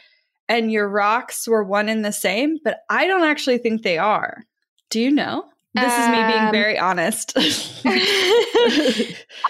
and 0.49 0.71
your 0.71 0.89
rocks 0.89 1.47
were 1.47 1.63
one 1.63 1.89
and 1.89 2.03
the 2.03 2.11
same, 2.11 2.57
but 2.63 2.79
I 2.89 3.07
don't 3.07 3.23
actually 3.23 3.59
think 3.59 3.81
they 3.83 3.97
are. 3.97 4.43
Do 4.89 4.99
you 4.99 5.11
know? 5.11 5.45
This 5.75 5.93
is 5.93 6.07
me 6.09 6.15
being 6.23 6.45
Um, 6.45 6.51
very 6.51 6.79
honest. 6.79 7.33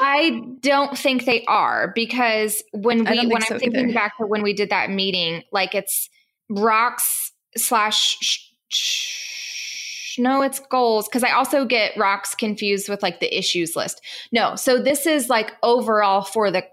I 0.01 0.41
don't 0.61 0.97
think 0.97 1.25
they 1.25 1.43
are 1.45 1.91
because 1.95 2.63
when 2.73 2.99
we 2.99 3.03
when 3.05 3.29
think 3.29 3.35
I'm 3.35 3.41
so 3.41 3.59
thinking 3.59 3.85
either. 3.89 3.93
back 3.93 4.17
to 4.17 4.25
when 4.25 4.41
we 4.43 4.53
did 4.53 4.69
that 4.69 4.89
meeting, 4.89 5.43
like 5.51 5.73
it's 5.75 6.09
rocks 6.49 7.31
slash 7.57 8.17
sh- 8.21 8.39
sh- 8.69 10.19
no, 10.19 10.41
it's 10.41 10.59
goals 10.59 11.07
because 11.07 11.23
I 11.23 11.31
also 11.31 11.65
get 11.65 11.95
rocks 11.97 12.33
confused 12.35 12.87
with 12.89 13.03
like 13.03 13.19
the 13.19 13.37
issues 13.37 13.75
list. 13.75 14.01
No, 14.31 14.55
so 14.55 14.81
this 14.81 15.05
is 15.05 15.29
like 15.29 15.51
overall 15.61 16.21
for 16.21 16.51
the 16.51 16.63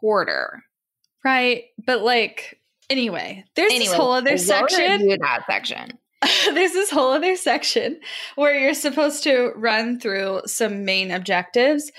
quarter. 0.00 0.62
right. 1.24 1.64
But 1.84 2.02
like, 2.02 2.60
anyway, 2.88 3.44
there's 3.56 3.72
Anyway, 3.72 3.86
this 3.86 3.94
whole 3.94 4.12
other 4.12 4.36
section. 4.38 5.08
that 5.20 5.42
section. 5.48 5.98
there's 6.54 6.72
this 6.72 6.90
whole 6.90 7.12
other 7.12 7.36
section 7.36 8.00
where 8.34 8.58
you're 8.58 8.74
supposed 8.74 9.22
to 9.24 9.52
run 9.56 10.00
through 10.00 10.42
some 10.46 10.84
main 10.84 11.10
objectives. 11.10 11.90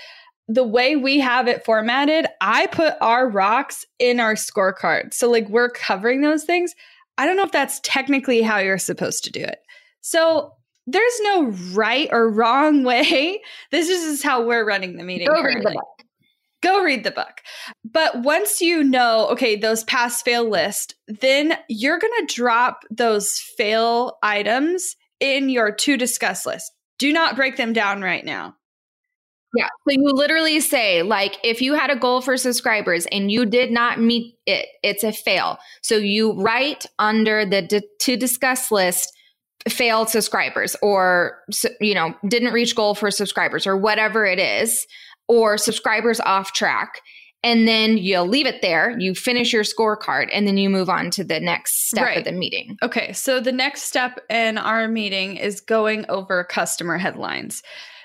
The 0.48 0.64
way 0.64 0.96
we 0.96 1.20
have 1.20 1.46
it 1.46 1.64
formatted, 1.64 2.26
I 2.40 2.66
put 2.68 2.94
our 3.00 3.28
rocks 3.28 3.84
in 3.98 4.18
our 4.18 4.34
scorecard. 4.34 5.12
So, 5.12 5.30
like, 5.30 5.48
we're 5.48 5.68
covering 5.68 6.22
those 6.22 6.44
things. 6.44 6.74
I 7.18 7.26
don't 7.26 7.36
know 7.36 7.42
if 7.42 7.52
that's 7.52 7.80
technically 7.82 8.42
how 8.42 8.58
you're 8.58 8.78
supposed 8.78 9.24
to 9.24 9.30
do 9.30 9.40
it. 9.40 9.58
So, 10.00 10.54
there's 10.86 11.20
no 11.20 11.48
right 11.74 12.08
or 12.10 12.30
wrong 12.30 12.82
way. 12.84 13.42
This 13.70 13.88
is 13.88 14.04
just 14.04 14.22
how 14.22 14.46
we're 14.46 14.64
running 14.64 14.96
the 14.96 15.04
meeting. 15.04 15.28
Go 15.28 15.42
read 15.42 15.58
the 15.58 15.70
book. 15.70 15.97
Go 16.62 16.82
read 16.82 17.04
the 17.04 17.10
book. 17.10 17.42
But 17.84 18.22
once 18.22 18.60
you 18.60 18.82
know, 18.82 19.28
okay, 19.28 19.56
those 19.56 19.84
pass 19.84 20.22
fail 20.22 20.48
list, 20.48 20.94
then 21.06 21.56
you're 21.68 21.98
going 21.98 22.26
to 22.26 22.34
drop 22.34 22.82
those 22.90 23.38
fail 23.56 24.18
items 24.22 24.96
in 25.20 25.48
your 25.48 25.72
to 25.72 25.96
discuss 25.96 26.46
list. 26.46 26.72
Do 26.98 27.12
not 27.12 27.36
break 27.36 27.56
them 27.56 27.72
down 27.72 28.02
right 28.02 28.24
now. 28.24 28.54
Yeah. 29.56 29.68
So 29.88 29.92
you 29.94 30.10
literally 30.12 30.60
say, 30.60 31.02
like, 31.02 31.36
if 31.42 31.62
you 31.62 31.72
had 31.72 31.90
a 31.90 31.96
goal 31.96 32.20
for 32.20 32.36
subscribers 32.36 33.06
and 33.06 33.30
you 33.32 33.46
did 33.46 33.70
not 33.70 33.98
meet 33.98 34.34
it, 34.46 34.66
it's 34.82 35.02
a 35.02 35.12
fail. 35.12 35.58
So 35.82 35.96
you 35.96 36.32
write 36.32 36.84
under 36.98 37.46
the 37.46 37.62
d- 37.62 37.88
to 38.00 38.16
discuss 38.16 38.70
list 38.70 39.10
failed 39.68 40.08
subscribers 40.08 40.76
or 40.82 41.38
you 41.80 41.94
know 41.94 42.14
didn't 42.26 42.52
reach 42.52 42.74
goal 42.74 42.94
for 42.94 43.10
subscribers 43.10 43.66
or 43.66 43.76
whatever 43.76 44.24
it 44.24 44.38
is 44.38 44.86
or 45.28 45.58
subscribers 45.58 46.20
off 46.20 46.52
track 46.52 47.00
and 47.44 47.68
then 47.68 47.96
you'll 47.98 48.26
leave 48.26 48.46
it 48.46 48.62
there 48.62 48.98
you 48.98 49.14
finish 49.14 49.52
your 49.52 49.62
scorecard 49.62 50.28
and 50.32 50.46
then 50.46 50.56
you 50.56 50.68
move 50.68 50.88
on 50.88 51.10
to 51.10 51.22
the 51.22 51.38
next 51.38 51.88
step 51.88 52.04
Right. 52.04 52.18
of 52.18 52.24
the 52.24 52.32
meeting 52.32 52.76
Okay, 52.82 53.12
so 53.12 53.38
the 53.40 53.52
next 53.52 53.82
step 53.82 54.18
in 54.28 54.58
our 54.58 54.88
meeting 54.88 55.36
is 55.36 55.60
going 55.60 56.04
over 56.08 56.42
customer 56.44 56.98
headlines. 56.98 57.62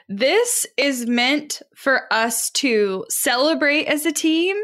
This 0.10 0.66
is 0.78 1.06
meant 1.08 1.62
for 1.76 2.12
us 2.14 2.50
to 2.52 3.06
celebrate 3.10 3.86
as 3.86 4.06
a 4.06 4.12
team, 4.12 4.58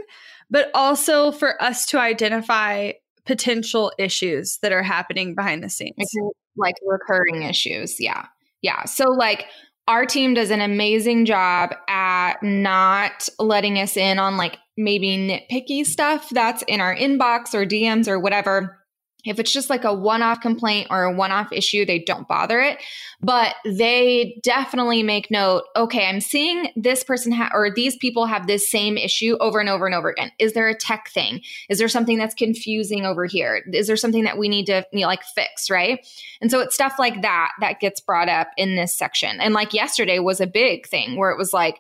but 0.52 0.70
also 0.74 1.32
for 1.32 1.62
us 1.64 1.86
to 1.88 2.00
identify 2.00 2.92
potential 3.26 3.92
issues 3.98 4.58
that 4.62 4.72
are 4.72 4.84
happening 4.84 5.34
behind 5.36 5.64
the 5.64 5.70
scenes. 5.70 5.96
like, 5.98 6.34
like 6.58 6.76
recurring 6.86 7.44
issues 7.44 7.96
yeah 8.00 8.26
yeah 8.62 8.84
so 8.86 9.06
like 9.06 9.46
our 9.90 10.06
team 10.06 10.36
does 10.36 10.52
an 10.52 10.62
amazing 10.62 11.26
job 11.26 11.74
at 11.88 12.44
not 12.44 13.28
letting 13.40 13.80
us 13.80 13.98
in 13.98 14.20
on 14.20 14.38
like 14.38 14.60
maybe 14.78 15.18
nitpicky 15.18 15.84
stuff 15.84 16.30
that's 16.30 16.62
in 16.68 16.80
our 16.80 16.96
inbox 16.96 17.56
or 17.56 17.66
DMs 17.66 18.08
or 18.08 18.20
whatever. 18.20 18.79
If 19.26 19.38
it's 19.38 19.52
just 19.52 19.70
like 19.70 19.84
a 19.84 19.94
one 19.94 20.22
off 20.22 20.40
complaint 20.40 20.88
or 20.90 21.04
a 21.04 21.14
one 21.14 21.32
off 21.32 21.52
issue, 21.52 21.86
they 21.86 22.00
don't 22.00 22.28
bother 22.28 22.62
it. 22.62 22.78
But 23.22 23.56
they 23.66 24.40
definitely 24.44 25.04
make 25.04 25.30
note 25.30 25.64
okay, 25.76 26.08
I'm 26.08 26.22
seeing 26.22 26.72
this 26.76 27.04
person 27.04 27.34
ha- 27.34 27.52
or 27.54 27.70
these 27.70 27.98
people 27.98 28.26
have 28.28 28.48
this 28.48 28.70
same 28.72 28.98
issue 28.98 29.36
over 29.42 29.60
and 29.60 29.68
over 29.68 29.86
and 29.86 29.94
over 29.94 30.10
again. 30.10 30.32
Is 30.40 30.54
there 30.54 30.70
a 30.70 30.76
tech 30.76 31.10
thing? 31.10 31.42
Is 31.70 31.80
there 31.80 31.90
something 31.90 32.18
that's 32.18 32.36
confusing 32.36 33.06
over 33.06 33.26
here? 33.26 33.64
Is 33.74 33.88
there 33.88 33.98
something 33.98 34.24
that 34.24 34.38
we 34.38 34.48
need 34.48 34.68
to 34.68 34.86
you 34.94 35.02
know, 35.02 35.08
like 35.08 35.24
fix? 35.24 35.70
Right. 35.70 36.06
And 36.42 36.50
so 36.50 36.62
it's 36.62 36.76
stuff 36.76 36.96
like 36.98 37.22
that 37.22 37.52
that 37.60 37.82
gets 37.82 38.00
brought 38.00 38.30
up 38.30 38.48
in 38.56 38.78
this 38.78 38.96
section. 38.96 39.42
And 39.42 39.54
like 39.54 39.74
yesterday 39.74 40.20
was 40.20 40.40
a 40.40 40.48
big 40.48 40.88
thing 40.88 41.18
where 41.18 41.32
it 41.32 41.38
was 41.38 41.54
like, 41.54 41.80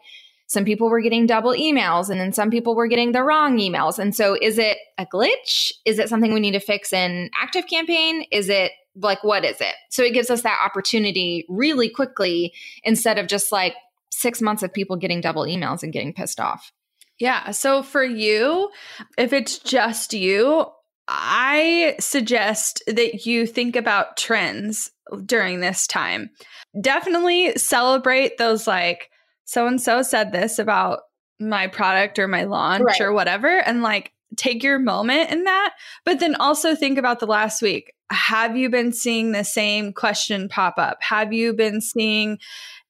some 0.49 0.65
people 0.65 0.89
were 0.89 0.99
getting 0.99 1.27
double 1.27 1.51
emails 1.51 2.09
and 2.09 2.19
then 2.19 2.33
some 2.33 2.49
people 2.49 2.75
were 2.75 2.87
getting 2.87 3.11
the 3.11 3.23
wrong 3.23 3.59
emails. 3.59 3.99
And 3.99 4.15
so 4.15 4.35
is 4.41 4.57
it 4.57 4.77
a 4.97 5.05
glitch? 5.05 5.71
Is 5.85 5.99
it 5.99 6.09
something 6.09 6.33
we 6.33 6.39
need 6.39 6.53
to 6.53 6.59
fix 6.59 6.91
in 6.91 7.29
ActiveCampaign? 7.41 8.23
Is 8.31 8.49
it 8.49 8.71
like 8.95 9.23
what 9.23 9.45
is 9.45 9.61
it? 9.61 9.75
So 9.91 10.03
it 10.03 10.13
gives 10.13 10.31
us 10.31 10.41
that 10.41 10.59
opportunity 10.65 11.45
really 11.47 11.87
quickly 11.87 12.51
instead 12.83 13.19
of 13.19 13.27
just 13.27 13.51
like 13.51 13.75
6 14.11 14.41
months 14.41 14.63
of 14.63 14.73
people 14.73 14.95
getting 14.95 15.21
double 15.21 15.43
emails 15.43 15.83
and 15.83 15.93
getting 15.93 16.13
pissed 16.13 16.39
off. 16.39 16.73
Yeah. 17.19 17.51
So 17.51 17.83
for 17.83 18.03
you, 18.03 18.71
if 19.19 19.31
it's 19.33 19.59
just 19.59 20.13
you, 20.13 20.65
I 21.07 21.95
suggest 21.99 22.81
that 22.87 23.27
you 23.27 23.45
think 23.45 23.75
about 23.75 24.17
trends 24.17 24.89
during 25.25 25.59
this 25.59 25.85
time. 25.85 26.31
Definitely 26.79 27.55
celebrate 27.57 28.37
those, 28.37 28.67
like, 28.67 29.09
so 29.49 29.65
and 29.65 29.81
so 29.81 30.03
said 30.03 30.31
this 30.31 30.59
about 30.59 30.99
my 31.39 31.65
product 31.65 32.19
or 32.19 32.27
my 32.27 32.43
launch 32.43 32.83
Right. 32.85 33.01
or 33.01 33.11
whatever, 33.11 33.47
and 33.47 33.81
like 33.81 34.11
take 34.35 34.61
your 34.61 34.77
moment 34.77 35.31
in 35.31 35.45
that. 35.45 35.73
But 36.05 36.19
then 36.19 36.35
also 36.35 36.75
think 36.75 36.99
about 36.99 37.19
the 37.19 37.25
last 37.25 37.59
week. 37.59 37.91
Have 38.11 38.55
you 38.55 38.69
been 38.69 38.93
seeing 38.93 39.31
the 39.31 39.43
same 39.43 39.91
question 39.91 40.49
pop 40.49 40.75
up? 40.77 40.99
Have 41.01 41.33
you 41.33 41.53
been 41.53 41.81
seeing 41.81 42.37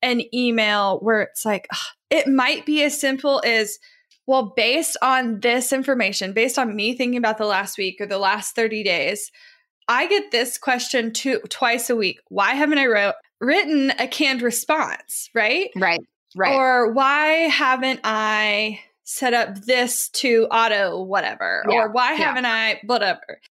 an 0.02 0.22
email 0.36 1.00
where 1.00 1.22
it's 1.22 1.46
like, 1.46 1.66
ugh, 1.72 1.80
it 2.10 2.28
might 2.28 2.66
be 2.66 2.84
as 2.84 3.00
simple 3.00 3.42
as, 3.46 3.80
well, 4.28 4.52
based 4.58 4.98
on 5.02 5.40
this 5.40 5.72
information, 5.72 6.34
based 6.34 6.60
on 6.60 6.76
me 6.76 6.94
thinking 6.94 7.18
about 7.18 7.38
the 7.38 7.46
last 7.46 7.78
week 7.78 8.02
or 8.02 8.06
the 8.06 8.18
last 8.18 8.54
30 8.54 8.84
days, 8.84 9.32
I 9.88 10.08
get 10.08 10.32
this 10.32 10.58
question 10.58 11.14
two, 11.14 11.40
twice 11.50 11.90
a 11.90 11.96
week. 11.96 12.20
Why 12.28 12.52
haven't 12.52 12.80
I 12.80 12.86
wrote, 12.88 13.16
written 13.40 13.92
a 13.98 14.08
canned 14.08 14.42
response? 14.42 15.30
Right. 15.34 15.70
Right. 15.78 16.02
Right. 16.36 16.56
Or 16.56 16.94
why 16.94 17.28
haven't 17.50 18.02
I 18.04 18.80
set 19.04 19.34
up 19.34 19.56
this 19.62 20.10
to 20.10 20.48
auto 20.52 21.02
whatever? 21.02 21.66
Yeah, 21.68 21.84
Or 21.84 21.92
why 21.92 22.12
yeah. 22.12 22.18
haven't 22.18 22.46
I 22.46 22.80
whatever? 22.86 23.42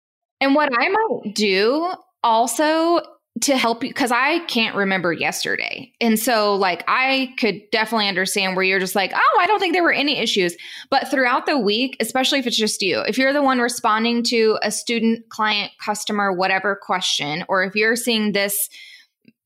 And 0.41 0.55
what 0.55 0.71
I 0.73 0.89
might 0.89 1.35
do 1.35 1.91
also 2.23 3.01
to 3.43 3.57
help 3.57 3.85
you, 3.85 3.91
because 3.91 4.11
I 4.11 4.41
can't 4.47 4.75
remember 4.75 5.13
yesterday. 5.13 5.93
And 6.01 6.19
so, 6.19 6.57
like, 6.57 6.83
I 6.89 7.35
could 7.39 7.61
definitely 7.71 8.09
understand 8.09 8.57
where 8.57 8.65
you're 8.65 8.81
just 8.81 8.95
like, 8.95 9.13
oh, 9.15 9.39
I 9.41 9.47
don't 9.47 9.61
think 9.61 9.75
there 9.75 9.83
were 9.83 9.93
any 9.93 10.19
issues. 10.19 10.57
But 10.91 11.09
throughout 11.09 11.47
the 11.47 11.59
week, 11.59 11.97
especially 12.01 12.41
if 12.41 12.47
it's 12.47 12.57
just 12.57 12.83
you, 12.83 13.01
if 13.01 13.17
you're 13.17 13.33
the 13.33 13.43
one 13.43 13.61
responding 13.61 14.23
to 14.25 14.59
a 14.63 14.71
student, 14.71 15.29
client, 15.29 15.71
customer, 15.85 16.33
whatever 16.33 16.79
question, 16.81 17.45
or 17.49 17.63
if 17.63 17.77
you're 17.77 17.97
seeing 17.97 18.33
this 18.33 18.69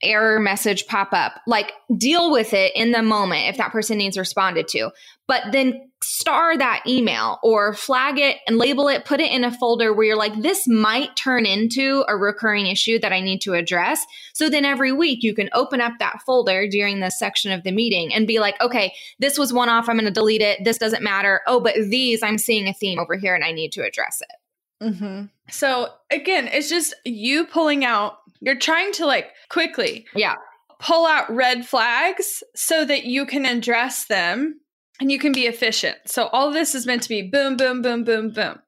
error 0.03 0.41
message 0.41 0.87
pop 0.87 1.13
up, 1.13 1.41
like, 1.47 1.73
deal 1.97 2.31
with 2.31 2.55
it 2.55 2.73
in 2.75 2.93
the 2.93 3.03
moment 3.03 3.49
if 3.49 3.57
that 3.57 3.73
person 3.73 3.99
needs 3.99 4.19
responded 4.19 4.69
to 4.69 4.91
but 5.33 5.45
then 5.53 5.89
star 6.03 6.59
that 6.59 6.83
email 6.87 7.39
or 7.43 7.73
flag 7.73 8.19
it 8.19 8.37
and 8.47 8.59
label 8.59 8.89
it, 8.89 9.05
put 9.05 9.19
it 9.19 9.33
in 9.33 9.45
a 9.45 9.51
folder 9.51 9.93
where 9.93 10.05
you're 10.05 10.17
like, 10.17 10.35
this 10.43 10.69
might 10.69 11.17
turn 11.17 11.47
into 11.47 12.05
a 12.09 12.15
recurring 12.15 12.67
issue 12.67 12.99
that 12.99 13.15
I 13.15 13.21
need 13.21 13.41
to 13.43 13.55
address. 13.55 14.05
So 14.35 14.51
then 14.51 14.67
every 14.67 14.93
week 14.93 15.23
you 15.23 15.35
can 15.35 15.49
open 15.55 15.81
up 15.81 15.95
that 16.01 16.21
folder 16.27 16.69
during 16.69 17.01
this 17.01 17.19
section 17.19 17.53
of 17.53 17.63
the 17.63 17.73
meeting 17.73 18.13
and 18.13 18.27
be 18.27 18.41
like, 18.41 18.61
okay, 18.61 18.93
this 19.21 19.39
was 19.39 19.55
one 19.55 19.71
off. 19.71 19.89
I'm 19.89 19.97
going 19.97 20.05
to 20.05 20.11
delete 20.11 20.43
it. 20.43 20.65
This 20.65 20.77
doesn't 20.77 21.03
matter. 21.03 21.41
Oh, 21.47 21.61
but 21.61 21.77
these, 21.77 22.23
I'm 22.23 22.37
seeing 22.37 22.67
a 22.69 22.75
theme 22.75 22.99
over 22.99 23.17
here 23.17 23.35
and 23.35 23.43
I 23.45 23.53
need 23.53 23.73
to 23.73 23.85
address 23.85 24.21
it. 24.21 24.42
Mm-hmm. 24.83 25.25
So 25.51 25.89
again, 26.11 26.49
it's 26.49 26.69
just 26.69 26.95
you 27.05 27.47
pulling 27.47 27.85
out, 27.85 28.19
you're 28.41 28.59
trying 28.59 28.93
to 28.95 29.07
like 29.07 29.29
quickly 29.49 30.07
Yeah. 30.15 30.35
pull 30.81 31.07
out 31.07 31.33
red 31.33 31.67
flags 31.67 32.43
so 32.57 32.85
that 32.85 33.05
you 33.05 33.25
can 33.27 33.47
address 33.47 34.07
them 34.07 34.61
and 35.01 35.11
you 35.11 35.19
can 35.19 35.33
be 35.33 35.47
efficient. 35.47 35.97
So 36.07 36.27
all 36.29 36.49
of 36.49 36.55
this 36.55 36.75
is 36.75 36.87
meant 36.87 37.03
to 37.05 37.09
be 37.09 37.23
boom, 37.23 37.57
boom, 37.57 37.83
boom, 37.83 38.05
boom, 38.05 38.31
boom. 38.31 38.59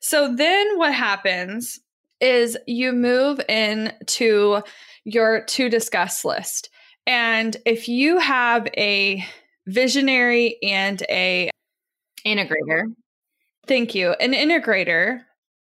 So 0.00 0.34
then 0.34 0.78
what 0.78 0.92
happens 0.92 1.78
is 2.20 2.56
you 2.66 2.92
move 2.92 3.40
into 3.48 4.62
your 5.04 5.44
to 5.44 5.68
discuss 5.68 6.24
list. 6.24 6.70
And 7.06 7.56
if 7.64 7.88
you 7.88 8.18
have 8.18 8.66
a 8.76 9.24
visionary 9.66 10.56
and 10.62 11.02
a 11.08 11.50
Integrator. 12.24 12.82
Thank 13.68 13.94
you. 13.94 14.12
An 14.20 14.32
integrator 14.32 15.20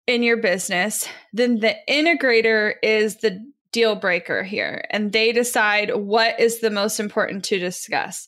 in 0.09 0.23
your 0.23 0.39
business, 0.39 1.07
then 1.35 1.61
the 1.61 1.77
integrator 1.89 2.73
is 2.83 3.19
the 3.19 3.39
deal 3.71 3.95
breaker 3.95 4.43
here, 4.43 4.87
and 4.91 5.13
they 5.13 5.31
decide 5.33 5.95
what 5.95 6.41
is 6.41 6.61
the 6.61 6.71
most 6.71 6.99
important 6.99 7.45
to 7.45 7.59
discuss. 7.59 8.27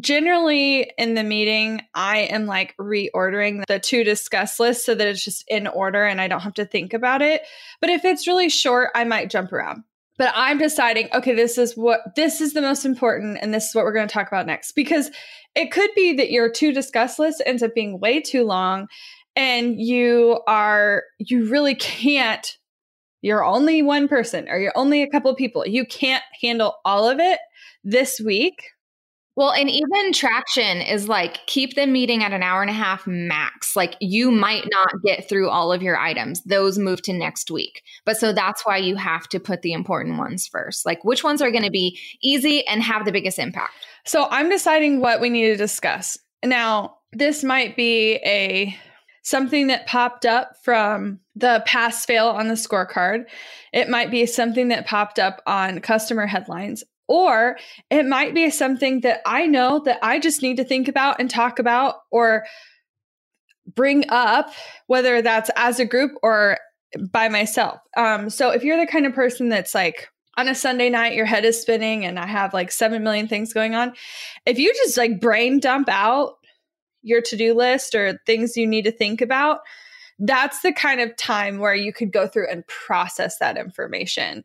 Generally, 0.00 0.90
in 0.98 1.14
the 1.14 1.22
meeting, 1.22 1.82
I 1.94 2.22
am 2.22 2.46
like 2.46 2.76
reordering 2.78 3.62
the 3.68 3.78
to 3.78 4.02
discuss 4.02 4.58
list 4.58 4.84
so 4.84 4.96
that 4.96 5.06
it's 5.06 5.24
just 5.24 5.44
in 5.46 5.68
order 5.68 6.04
and 6.04 6.20
I 6.20 6.26
don't 6.26 6.40
have 6.40 6.54
to 6.54 6.66
think 6.66 6.92
about 6.92 7.22
it. 7.22 7.42
But 7.80 7.90
if 7.90 8.04
it's 8.04 8.26
really 8.26 8.48
short, 8.48 8.90
I 8.96 9.04
might 9.04 9.30
jump 9.30 9.52
around. 9.52 9.84
But 10.18 10.32
I'm 10.34 10.58
deciding, 10.58 11.10
okay, 11.14 11.34
this 11.34 11.58
is 11.58 11.76
what 11.76 12.00
this 12.16 12.40
is 12.40 12.54
the 12.54 12.60
most 12.60 12.84
important, 12.84 13.38
and 13.40 13.54
this 13.54 13.68
is 13.68 13.74
what 13.74 13.84
we're 13.84 13.94
going 13.94 14.08
to 14.08 14.12
talk 14.12 14.26
about 14.26 14.46
next. 14.46 14.72
Because 14.72 15.12
it 15.54 15.70
could 15.70 15.90
be 15.94 16.14
that 16.14 16.32
your 16.32 16.50
to 16.50 16.72
discuss 16.72 17.20
list 17.20 17.40
ends 17.46 17.62
up 17.62 17.74
being 17.74 18.00
way 18.00 18.20
too 18.20 18.42
long 18.42 18.88
and 19.36 19.80
you 19.80 20.40
are 20.46 21.02
you 21.18 21.50
really 21.50 21.74
can't 21.74 22.56
you're 23.22 23.44
only 23.44 23.82
one 23.82 24.06
person 24.06 24.48
or 24.48 24.58
you're 24.58 24.72
only 24.76 25.02
a 25.02 25.10
couple 25.10 25.30
of 25.30 25.36
people 25.36 25.66
you 25.66 25.84
can't 25.86 26.22
handle 26.42 26.76
all 26.84 27.08
of 27.08 27.18
it 27.18 27.38
this 27.82 28.20
week 28.20 28.62
Well, 29.36 29.50
and 29.50 29.68
even 29.68 30.12
traction 30.12 30.80
is 30.80 31.08
like 31.08 31.44
keep 31.46 31.74
the 31.74 31.86
meeting 31.88 32.22
at 32.22 32.32
an 32.32 32.44
hour 32.44 32.62
and 32.62 32.70
a 32.70 32.74
half 32.74 33.04
max. 33.06 33.74
Like 33.74 33.96
you 34.00 34.30
might 34.30 34.64
not 34.70 35.02
get 35.04 35.28
through 35.28 35.48
all 35.50 35.72
of 35.72 35.82
your 35.82 35.98
items. 35.98 36.42
Those 36.44 36.78
move 36.78 37.02
to 37.02 37.12
next 37.12 37.50
week. 37.50 37.82
But 38.06 38.16
so 38.16 38.32
that's 38.32 38.64
why 38.64 38.76
you 38.76 38.94
have 38.94 39.28
to 39.30 39.40
put 39.40 39.62
the 39.62 39.72
important 39.72 40.18
ones 40.18 40.46
first. 40.46 40.86
Like 40.86 41.04
which 41.04 41.24
ones 41.24 41.42
are 41.42 41.50
going 41.50 41.64
to 41.64 41.70
be 41.70 41.98
easy 42.22 42.64
and 42.68 42.80
have 42.82 43.04
the 43.04 43.12
biggest 43.12 43.38
impact. 43.40 43.72
so 44.04 44.28
i'm 44.30 44.48
deciding 44.48 45.00
what 45.00 45.20
we 45.20 45.30
need 45.30 45.46
to 45.46 45.56
discuss 45.56 46.18
now 46.44 46.94
this 47.12 47.42
might 47.42 47.76
be 47.76 48.16
a 48.24 48.76
something 49.24 49.66
that 49.66 49.86
popped 49.86 50.24
up 50.24 50.52
from 50.62 51.18
the 51.34 51.62
pass 51.66 52.04
fail 52.06 52.28
on 52.28 52.46
the 52.46 52.54
scorecard. 52.54 53.24
It 53.72 53.88
might 53.88 54.10
be 54.10 54.24
something 54.26 54.68
that 54.68 54.86
popped 54.86 55.18
up 55.18 55.42
on 55.46 55.80
customer 55.80 56.26
headlines 56.26 56.84
or 57.06 57.58
it 57.90 58.06
might 58.06 58.32
be 58.34 58.48
something 58.48 59.02
that 59.02 59.20
i 59.26 59.44
know 59.44 59.78
that 59.84 59.98
i 60.00 60.18
just 60.18 60.40
need 60.40 60.56
to 60.56 60.64
think 60.64 60.88
about 60.88 61.20
and 61.20 61.28
talk 61.28 61.58
about 61.58 61.96
or 62.10 62.46
bring 63.74 64.04
up 64.08 64.52
whether 64.86 65.20
that's 65.20 65.50
as 65.56 65.80
a 65.80 65.84
group 65.84 66.12
or 66.22 66.58
by 67.10 67.28
myself. 67.28 67.80
Um, 67.96 68.30
so 68.30 68.50
if 68.50 68.62
you're 68.62 68.78
the 68.78 68.86
kind 68.86 69.06
of 69.06 69.14
person 69.14 69.48
that's 69.48 69.74
like 69.74 70.08
on 70.36 70.48
a 70.48 70.54
sunday 70.54 70.90
night 70.90 71.14
your 71.14 71.26
head 71.26 71.44
is 71.44 71.60
spinning 71.60 72.04
and 72.04 72.18
i 72.18 72.26
have 72.26 72.52
like 72.52 72.72
7 72.72 73.04
million 73.04 73.28
things 73.28 73.52
going 73.52 73.76
on 73.76 73.92
if 74.46 74.58
you 74.58 74.72
just 74.74 74.96
like 74.96 75.20
brain 75.20 75.60
dump 75.60 75.88
out 75.88 76.38
your 77.04 77.20
to-do 77.20 77.54
list 77.54 77.94
or 77.94 78.18
things 78.26 78.56
you 78.56 78.66
need 78.66 78.82
to 78.82 78.92
think 78.92 79.20
about 79.20 79.60
that's 80.20 80.60
the 80.60 80.72
kind 80.72 81.00
of 81.00 81.16
time 81.16 81.58
where 81.58 81.74
you 81.74 81.92
could 81.92 82.12
go 82.12 82.28
through 82.28 82.48
and 82.48 82.64
process 82.68 83.38
that 83.38 83.58
information 83.58 84.44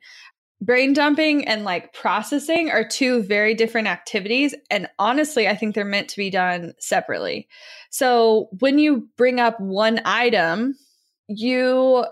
brain 0.61 0.93
dumping 0.93 1.47
and 1.47 1.63
like 1.63 1.93
processing 1.93 2.69
are 2.69 2.87
two 2.87 3.23
very 3.23 3.53
different 3.53 3.87
activities. 3.87 4.53
And 4.69 4.87
honestly, 4.99 5.47
I 5.47 5.55
think 5.55 5.73
they're 5.73 5.85
meant 5.85 6.09
to 6.09 6.17
be 6.17 6.29
done 6.29 6.73
separately. 6.79 7.47
So 7.89 8.49
when 8.59 8.77
you 8.79 9.07
bring 9.17 9.39
up 9.39 9.59
one 9.59 10.01
item, 10.05 10.75
you 11.27 12.05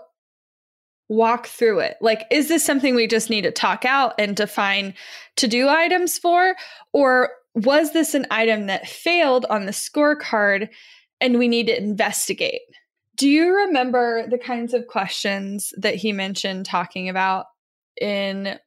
walk 1.08 1.46
through 1.46 1.80
it. 1.80 1.96
Like, 2.00 2.26
is 2.30 2.48
this 2.48 2.64
something 2.64 2.94
we 2.94 3.06
just 3.06 3.30
need 3.30 3.42
to 3.42 3.50
talk 3.50 3.84
out 3.84 4.14
and 4.18 4.36
define 4.36 4.94
to 5.36 5.48
do 5.48 5.68
items 5.68 6.18
for? 6.18 6.54
Or 6.92 7.30
was 7.54 7.92
this 7.92 8.14
an 8.14 8.26
item 8.30 8.66
that 8.66 8.88
failed 8.88 9.46
on 9.50 9.66
the 9.66 9.72
scorecard 9.72 10.68
and 11.20 11.38
we 11.38 11.48
need 11.48 11.66
to 11.66 11.76
investigate? 11.76 12.62
Do 13.16 13.28
you 13.28 13.54
remember 13.54 14.26
the 14.28 14.38
kinds 14.38 14.74
of 14.74 14.86
questions 14.86 15.72
that 15.76 15.96
he 15.96 16.12
mentioned 16.12 16.66
talking 16.66 17.08
about 17.08 17.46
in 18.00 18.58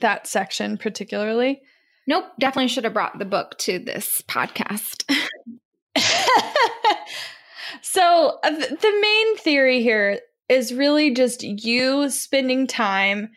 that 0.00 0.26
section 0.26 0.76
particularly? 0.76 1.62
Nope, 2.06 2.26
definitely 2.38 2.68
should 2.68 2.84
have 2.84 2.92
brought 2.92 3.18
the 3.18 3.24
book 3.24 3.56
to 3.60 3.78
this 3.78 4.22
podcast. 4.28 5.10
so, 7.80 8.38
uh, 8.42 8.50
the 8.50 8.98
main 9.00 9.36
theory 9.38 9.82
here 9.82 10.20
is 10.50 10.74
really 10.74 11.14
just 11.14 11.42
you 11.42 12.10
spending 12.10 12.66
time 12.66 13.30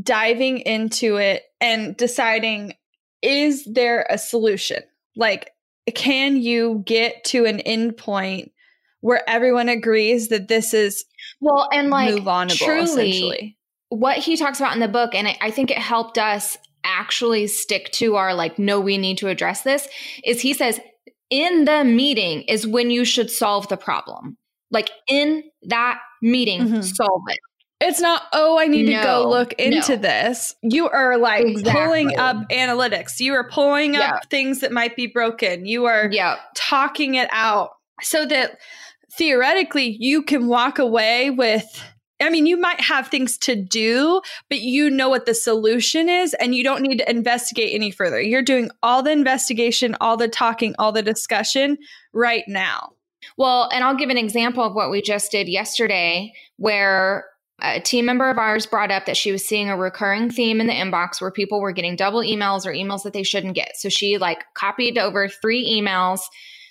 diving 0.00 0.58
into 0.58 1.16
it 1.16 1.42
and 1.60 1.96
deciding 1.96 2.74
is 3.22 3.64
there 3.64 4.06
a 4.10 4.18
solution? 4.18 4.82
Like, 5.16 5.50
can 5.94 6.36
you 6.36 6.82
get 6.84 7.24
to 7.24 7.44
an 7.44 7.58
endpoint 7.66 8.50
where 9.00 9.22
everyone 9.28 9.68
agrees 9.68 10.28
that 10.28 10.48
this 10.48 10.74
is 10.74 11.04
well 11.40 11.68
and 11.72 11.90
like 11.90 12.14
move 12.14 12.28
on 12.28 12.48
truly 12.48 13.56
what 13.90 14.18
he 14.18 14.36
talks 14.36 14.58
about 14.58 14.74
in 14.74 14.80
the 14.80 14.88
book 14.88 15.14
and 15.14 15.28
I 15.40 15.50
think 15.50 15.70
it 15.70 15.78
helped 15.78 16.18
us 16.18 16.56
actually 16.82 17.46
stick 17.46 17.90
to 17.92 18.16
our 18.16 18.34
like 18.34 18.58
no 18.58 18.80
we 18.80 18.98
need 18.98 19.18
to 19.18 19.28
address 19.28 19.62
this 19.62 19.88
is 20.24 20.40
he 20.40 20.52
says 20.52 20.80
in 21.30 21.64
the 21.64 21.84
meeting 21.84 22.42
is 22.42 22.66
when 22.66 22.90
you 22.90 23.04
should 23.04 23.30
solve 23.30 23.68
the 23.68 23.76
problem 23.76 24.36
like 24.70 24.90
in 25.08 25.42
that 25.62 25.98
meeting 26.22 26.62
mm-hmm. 26.62 26.80
solve 26.80 27.22
it 27.28 27.38
it's 27.80 28.00
not, 28.00 28.22
oh, 28.32 28.58
I 28.58 28.66
need 28.68 28.88
no, 28.88 28.96
to 28.96 29.02
go 29.02 29.28
look 29.28 29.52
into 29.54 29.96
no. 29.96 30.02
this. 30.02 30.54
You 30.62 30.88
are 30.88 31.18
like 31.18 31.44
exactly. 31.44 31.72
pulling 31.72 32.18
up 32.18 32.48
analytics. 32.50 33.20
You 33.20 33.34
are 33.34 33.48
pulling 33.48 33.96
up 33.96 34.28
things 34.30 34.60
that 34.60 34.72
might 34.72 34.96
be 34.96 35.06
broken. 35.06 35.66
You 35.66 35.84
are 35.84 36.08
yeah. 36.10 36.36
talking 36.54 37.16
it 37.16 37.28
out 37.32 37.72
so 38.02 38.24
that 38.26 38.58
theoretically 39.12 39.96
you 40.00 40.22
can 40.22 40.46
walk 40.46 40.78
away 40.78 41.30
with 41.30 41.82
I 42.18 42.30
mean, 42.30 42.46
you 42.46 42.56
might 42.56 42.80
have 42.80 43.08
things 43.08 43.36
to 43.38 43.54
do, 43.54 44.22
but 44.48 44.60
you 44.60 44.88
know 44.88 45.10
what 45.10 45.26
the 45.26 45.34
solution 45.34 46.08
is, 46.08 46.32
and 46.34 46.54
you 46.54 46.64
don't 46.64 46.80
need 46.80 46.96
to 46.96 47.10
investigate 47.10 47.74
any 47.74 47.90
further. 47.90 48.18
You're 48.18 48.40
doing 48.40 48.70
all 48.82 49.02
the 49.02 49.10
investigation, 49.10 49.94
all 50.00 50.16
the 50.16 50.26
talking, 50.26 50.74
all 50.78 50.92
the 50.92 51.02
discussion 51.02 51.76
right 52.14 52.44
now. 52.48 52.92
Well, 53.36 53.68
and 53.70 53.84
I'll 53.84 53.96
give 53.96 54.08
an 54.08 54.16
example 54.16 54.64
of 54.64 54.74
what 54.74 54.90
we 54.90 55.02
just 55.02 55.30
did 55.30 55.46
yesterday, 55.46 56.32
where 56.56 57.26
a 57.60 57.80
team 57.80 58.04
member 58.04 58.28
of 58.28 58.38
ours 58.38 58.66
brought 58.66 58.90
up 58.90 59.06
that 59.06 59.16
she 59.16 59.32
was 59.32 59.44
seeing 59.44 59.70
a 59.70 59.76
recurring 59.76 60.30
theme 60.30 60.60
in 60.60 60.66
the 60.66 60.72
inbox 60.72 61.20
where 61.20 61.30
people 61.30 61.60
were 61.60 61.72
getting 61.72 61.96
double 61.96 62.20
emails 62.20 62.66
or 62.66 62.72
emails 62.72 63.02
that 63.04 63.12
they 63.12 63.22
shouldn't 63.22 63.54
get. 63.54 63.76
So 63.76 63.88
she 63.88 64.18
like 64.18 64.44
copied 64.54 64.98
over 64.98 65.28
three 65.28 65.66
emails 65.80 66.20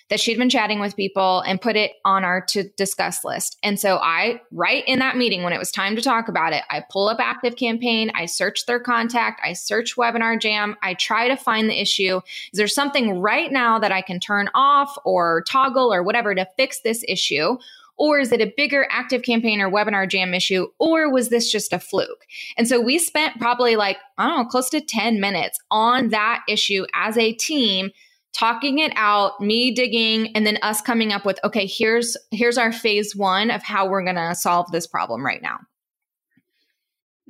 that 0.09 0.19
she'd 0.19 0.37
been 0.37 0.49
chatting 0.49 0.79
with 0.79 0.95
people 0.95 1.41
and 1.41 1.59
put 1.59 1.75
it 1.75 1.93
on 2.05 2.23
our 2.23 2.39
to 2.39 2.69
discuss 2.77 3.25
list. 3.25 3.57
And 3.63 3.79
so 3.79 3.97
I, 3.97 4.39
right 4.51 4.83
in 4.85 4.99
that 4.99 5.17
meeting, 5.17 5.41
when 5.41 5.53
it 5.53 5.57
was 5.57 5.71
time 5.71 5.95
to 5.95 6.01
talk 6.01 6.27
about 6.27 6.53
it, 6.53 6.61
I 6.69 6.83
pull 6.91 7.09
up 7.09 7.17
ActiveCampaign, 7.17 8.11
I 8.13 8.27
search 8.27 8.67
their 8.67 8.79
contact, 8.79 9.41
I 9.43 9.53
search 9.53 9.95
WebinarJam, 9.95 10.75
I 10.83 10.93
try 10.93 11.27
to 11.27 11.35
find 11.35 11.67
the 11.67 11.81
issue. 11.81 12.21
Is 12.53 12.57
there 12.57 12.67
something 12.67 13.19
right 13.19 13.51
now 13.51 13.79
that 13.79 13.91
I 13.91 14.01
can 14.01 14.19
turn 14.19 14.49
off 14.53 14.95
or 15.05 15.43
toggle 15.47 15.91
or 15.91 16.03
whatever 16.03 16.35
to 16.35 16.47
fix 16.55 16.81
this 16.81 17.03
issue? 17.07 17.57
Or 17.97 18.19
is 18.19 18.31
it 18.31 18.41
a 18.41 18.53
bigger 18.57 18.87
ActiveCampaign 18.91 19.59
or 19.59 19.71
WebinarJam 19.71 20.35
issue? 20.35 20.67
Or 20.79 21.11
was 21.11 21.29
this 21.29 21.51
just 21.51 21.71
a 21.71 21.79
fluke? 21.79 22.25
And 22.57 22.67
so 22.67 22.81
we 22.81 22.99
spent 22.99 23.39
probably 23.39 23.75
like, 23.75 23.97
I 24.17 24.27
don't 24.27 24.37
know, 24.37 24.45
close 24.45 24.69
to 24.71 24.81
10 24.81 25.19
minutes 25.19 25.59
on 25.71 26.09
that 26.09 26.43
issue 26.49 26.85
as 26.93 27.17
a 27.17 27.33
team 27.33 27.91
talking 28.35 28.79
it 28.79 28.91
out 28.97 29.39
me 29.39 29.71
digging 29.71 30.35
and 30.35 30.45
then 30.45 30.57
us 30.61 30.81
coming 30.81 31.13
up 31.13 31.25
with 31.25 31.39
okay 31.45 31.65
here's 31.65 32.17
here's 32.31 32.57
our 32.57 32.71
phase 32.73 33.15
one 33.15 33.49
of 33.49 33.63
how 33.63 33.87
we're 33.87 34.03
going 34.03 34.15
to 34.17 34.35
solve 34.35 34.69
this 34.73 34.85
problem 34.85 35.25
right 35.25 35.41
now 35.41 35.57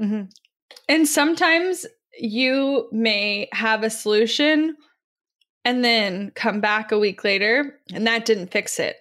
mm-hmm. 0.01 0.23
and 0.89 1.08
sometimes 1.08 1.86
you 2.17 2.89
may 2.91 3.47
have 3.51 3.84
a 3.84 3.89
solution 3.89 4.75
and 5.63 5.86
then 5.86 6.32
come 6.32 6.60
back 6.60 6.91
a 6.91 6.97
week 6.97 7.23
later 7.23 7.80
and 7.93 8.08
that 8.08 8.25
didn't 8.25 8.51
fix 8.51 8.80
it 8.80 8.95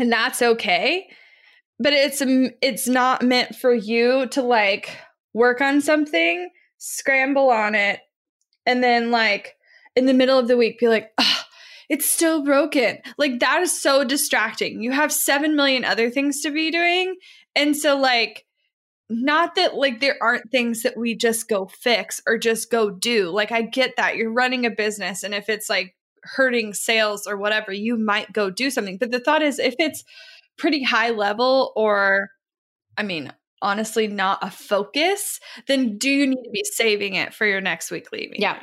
and 0.00 0.12
that's 0.12 0.42
okay 0.42 1.06
but 1.78 1.92
it's 1.92 2.20
mm, 2.20 2.52
it's 2.60 2.86
not 2.86 3.22
meant 3.22 3.54
for 3.54 3.72
you 3.72 4.26
to 4.28 4.42
like 4.42 4.96
work 5.32 5.60
on 5.60 5.80
something 5.80 6.50
scramble 6.78 7.50
on 7.50 7.74
it 7.74 8.00
and 8.66 8.82
then 8.82 9.10
like 9.10 9.56
in 9.96 10.06
the 10.06 10.14
middle 10.14 10.38
of 10.38 10.48
the 10.48 10.56
week 10.56 10.78
be 10.78 10.88
like 10.88 11.10
oh, 11.18 11.42
it's 11.90 12.08
still 12.08 12.44
broken. 12.44 12.98
Like 13.18 13.40
that 13.40 13.62
is 13.62 13.82
so 13.82 14.04
distracting. 14.04 14.80
You 14.80 14.92
have 14.92 15.12
7 15.12 15.56
million 15.56 15.84
other 15.84 16.08
things 16.08 16.40
to 16.42 16.50
be 16.50 16.70
doing 16.70 17.16
and 17.56 17.76
so 17.76 17.98
like 17.98 18.46
not 19.08 19.56
that 19.56 19.74
like 19.74 20.00
there 20.00 20.16
aren't 20.22 20.52
things 20.52 20.84
that 20.84 20.96
we 20.96 21.16
just 21.16 21.48
go 21.48 21.66
fix 21.66 22.20
or 22.28 22.38
just 22.38 22.70
go 22.70 22.90
do. 22.90 23.30
Like 23.30 23.50
i 23.50 23.62
get 23.62 23.96
that. 23.96 24.16
You're 24.16 24.32
running 24.32 24.64
a 24.64 24.70
business 24.70 25.24
and 25.24 25.34
if 25.34 25.48
it's 25.48 25.68
like 25.68 25.96
hurting 26.24 26.74
sales 26.74 27.26
or 27.26 27.36
whatever, 27.36 27.72
you 27.72 27.96
might 27.96 28.32
go 28.32 28.50
do 28.50 28.70
something. 28.70 28.98
But 28.98 29.10
the 29.10 29.20
thought 29.20 29.42
is 29.42 29.58
if 29.58 29.74
it's 29.78 30.04
pretty 30.58 30.82
high 30.82 31.10
level 31.10 31.72
or, 31.76 32.30
I 32.96 33.02
mean, 33.02 33.32
honestly, 33.62 34.06
not 34.06 34.38
a 34.42 34.50
focus, 34.50 35.40
then 35.66 35.98
do 35.98 36.10
you 36.10 36.26
need 36.26 36.42
to 36.42 36.50
be 36.52 36.64
saving 36.64 37.14
it 37.14 37.34
for 37.34 37.46
your 37.46 37.60
next 37.60 37.90
weekly 37.90 38.20
meeting? 38.20 38.42
Yeah. 38.42 38.58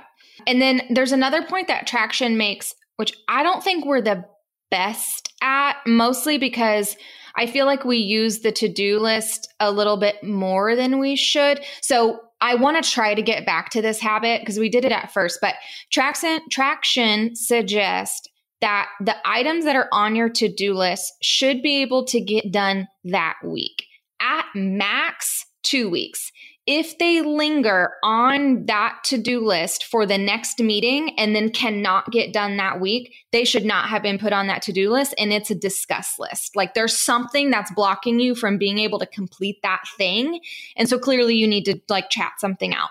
And 0.46 0.62
then 0.62 0.82
there's 0.90 1.12
another 1.12 1.44
point 1.44 1.68
that 1.68 1.88
traction 1.88 2.38
makes, 2.38 2.74
which 2.98 3.14
I 3.28 3.44
don't 3.44 3.64
think 3.64 3.86
we're 3.86 4.02
the 4.02 4.24
best 4.70 5.34
at, 5.42 5.78
mostly 5.86 6.38
because 6.38 6.96
I 7.36 7.46
feel 7.46 7.66
like 7.66 7.86
we 7.86 7.98
use 7.98 8.40
the 8.40 8.52
to 8.54 8.68
do 8.68 9.00
list 9.00 9.54
a 9.60 9.72
little 9.72 9.98
bit 9.98 10.24
more 10.24 10.76
than 10.76 11.00
we 11.00 11.16
should. 11.16 11.64
So 11.82 12.20
I 12.42 12.56
want 12.56 12.84
to 12.84 12.90
try 12.90 13.14
to 13.14 13.22
get 13.22 13.46
back 13.46 13.70
to 13.72 13.82
this 13.82 14.00
habit 14.00 14.42
because 14.42 14.60
we 14.60 14.70
did 14.70 14.86
it 14.86 14.92
at 14.92 15.12
first, 15.12 15.40
but 15.42 15.56
traction 15.92 16.40
traction 16.50 17.36
suggests 17.36 18.28
that 18.62 18.90
the 19.04 19.16
items 19.26 19.66
that 19.66 19.76
are 19.76 19.90
on 19.92 20.16
your 20.16 20.30
to-do 20.30 20.74
list 20.74 21.14
should 21.22 21.62
be 21.62 21.82
able 21.82 22.06
to 22.06 22.20
get 22.20 22.52
done 22.52 22.88
that 23.04 23.36
week. 23.44 23.86
At 24.20 24.46
max 24.56 25.46
2 25.64 25.90
weeks 25.90 26.32
if 26.68 26.98
they 26.98 27.22
linger 27.22 27.94
on 28.04 28.66
that 28.66 29.00
to 29.06 29.18
do 29.18 29.40
list 29.40 29.86
for 29.86 30.06
the 30.06 30.18
next 30.18 30.60
meeting 30.60 31.18
and 31.18 31.34
then 31.34 31.50
cannot 31.50 32.12
get 32.12 32.34
done 32.34 32.58
that 32.58 32.82
week, 32.82 33.14
they 33.32 33.46
should 33.46 33.64
not 33.64 33.88
have 33.88 34.04
been 34.04 34.20
put 34.20 34.34
on 34.34 34.48
that 34.48 34.62
to 34.64 34.74
do 34.74 34.92
list. 34.92 35.16
And 35.18 35.32
it's 35.32 35.50
a 35.50 35.56
discuss 35.56 36.20
list. 36.20 36.58
Like 36.58 36.74
there's 36.74 36.98
something 36.98 37.50
that's 37.50 37.72
blocking 37.72 38.20
you 38.20 38.36
from 38.36 38.58
being 38.58 38.80
able 38.80 39.00
to 39.00 39.06
complete 39.06 39.62
that 39.64 39.84
thing. 39.98 40.42
And 40.76 40.90
so 40.90 41.00
clearly 41.00 41.36
you 41.36 41.48
need 41.48 41.64
to 41.66 41.80
like 41.88 42.10
chat 42.10 42.34
something 42.38 42.74
out 42.74 42.90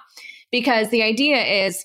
because 0.51 0.89
the 0.89 1.03
idea 1.03 1.67
is 1.67 1.85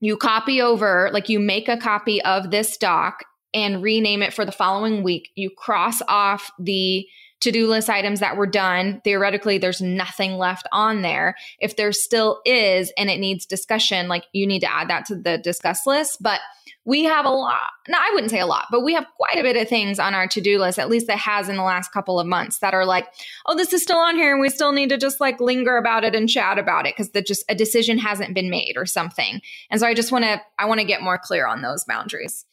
you 0.00 0.16
copy 0.16 0.60
over, 0.60 1.10
like 1.12 1.28
you 1.28 1.38
make 1.38 1.68
a 1.68 1.76
copy 1.76 2.20
of 2.22 2.50
this 2.50 2.76
doc 2.76 3.22
and 3.54 3.84
rename 3.84 4.22
it 4.22 4.34
for 4.34 4.44
the 4.44 4.52
following 4.52 5.04
week. 5.04 5.30
You 5.36 5.50
cross 5.50 6.02
off 6.08 6.50
the 6.58 7.06
to 7.40 7.50
do 7.50 7.66
list 7.66 7.88
items 7.88 8.20
that 8.20 8.36
were 8.36 8.46
done. 8.46 9.00
Theoretically, 9.04 9.58
there's 9.58 9.80
nothing 9.80 10.34
left 10.34 10.66
on 10.72 11.02
there. 11.02 11.36
If 11.58 11.76
there 11.76 11.92
still 11.92 12.40
is 12.44 12.92
and 12.96 13.10
it 13.10 13.18
needs 13.18 13.46
discussion, 13.46 14.08
like 14.08 14.24
you 14.32 14.46
need 14.46 14.60
to 14.60 14.72
add 14.72 14.88
that 14.90 15.06
to 15.06 15.16
the 15.16 15.38
discuss 15.38 15.86
list. 15.86 16.22
But 16.22 16.40
we 16.86 17.04
have 17.04 17.26
a 17.26 17.30
lot, 17.30 17.68
no, 17.88 17.98
I 17.98 18.10
wouldn't 18.14 18.30
say 18.30 18.40
a 18.40 18.46
lot, 18.46 18.66
but 18.70 18.82
we 18.82 18.94
have 18.94 19.06
quite 19.16 19.38
a 19.38 19.42
bit 19.42 19.56
of 19.56 19.68
things 19.68 19.98
on 19.98 20.14
our 20.14 20.26
to 20.28 20.40
do 20.40 20.58
list, 20.58 20.78
at 20.78 20.88
least 20.88 21.06
that 21.08 21.18
has 21.18 21.48
in 21.48 21.56
the 21.56 21.62
last 21.62 21.92
couple 21.92 22.18
of 22.18 22.26
months 22.26 22.58
that 22.60 22.72
are 22.72 22.86
like, 22.86 23.06
oh, 23.46 23.54
this 23.54 23.72
is 23.74 23.82
still 23.82 23.98
on 23.98 24.16
here 24.16 24.32
and 24.32 24.40
we 24.40 24.48
still 24.48 24.72
need 24.72 24.88
to 24.88 24.96
just 24.96 25.20
like 25.20 25.40
linger 25.40 25.76
about 25.76 26.04
it 26.04 26.14
and 26.14 26.28
chat 26.28 26.58
about 26.58 26.86
it 26.86 26.94
because 26.96 27.10
the 27.10 27.20
just 27.20 27.44
a 27.50 27.54
decision 27.54 27.98
hasn't 27.98 28.34
been 28.34 28.48
made 28.48 28.74
or 28.76 28.86
something. 28.86 29.42
And 29.70 29.78
so 29.78 29.86
I 29.86 29.92
just 29.92 30.10
want 30.10 30.24
to, 30.24 30.40
I 30.58 30.64
want 30.66 30.80
to 30.80 30.86
get 30.86 31.02
more 31.02 31.18
clear 31.18 31.46
on 31.46 31.60
those 31.60 31.84
boundaries. 31.84 32.46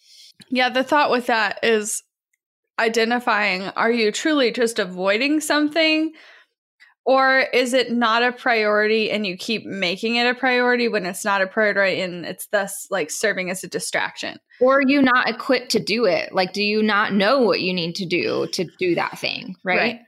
Yeah, 0.49 0.69
the 0.69 0.83
thought 0.83 1.09
with 1.09 1.27
that 1.27 1.59
is 1.63 2.03
identifying 2.79 3.63
are 3.69 3.91
you 3.91 4.11
truly 4.11 4.51
just 4.51 4.79
avoiding 4.79 5.39
something? 5.39 6.13
Or 7.05 7.39
is 7.53 7.73
it 7.73 7.89
not 7.89 8.21
a 8.21 8.33
priority 8.33 9.09
and 9.09 9.25
you 9.25 9.37
keep 9.37 9.65
making 9.65 10.17
it 10.17 10.27
a 10.27 10.35
priority 10.35 10.89
when 10.89 11.05
it's 11.05 11.23
not 11.23 11.41
a 11.41 11.47
priority 11.47 12.01
and 12.01 12.25
it's 12.25 12.47
thus 12.47 12.85
like 12.91 13.09
serving 13.09 13.49
as 13.49 13.63
a 13.63 13.67
distraction? 13.69 14.39
Or 14.59 14.79
are 14.79 14.87
you 14.87 15.01
not 15.01 15.29
equipped 15.29 15.71
to 15.71 15.79
do 15.79 16.05
it? 16.05 16.33
Like 16.33 16.51
do 16.51 16.61
you 16.61 16.83
not 16.83 17.13
know 17.13 17.39
what 17.39 17.61
you 17.61 17.73
need 17.73 17.95
to 17.95 18.05
do 18.05 18.47
to 18.51 18.65
do 18.77 18.95
that 18.95 19.17
thing 19.17 19.55
right, 19.63 19.77
right. 19.77 19.99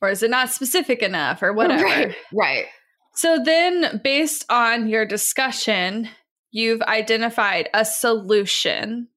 or 0.00 0.10
is 0.10 0.22
it 0.22 0.30
not 0.30 0.50
specific 0.50 1.02
enough 1.02 1.42
or 1.42 1.52
whatever? 1.54 1.82
right, 1.82 2.14
right. 2.32 2.66
So 3.14 3.42
then, 3.44 4.00
based 4.04 4.44
on 4.48 4.88
your 4.88 5.04
discussion, 5.04 6.08
you've 6.52 6.82
identified 6.82 7.68
a 7.74 7.84
solution, 7.84 9.08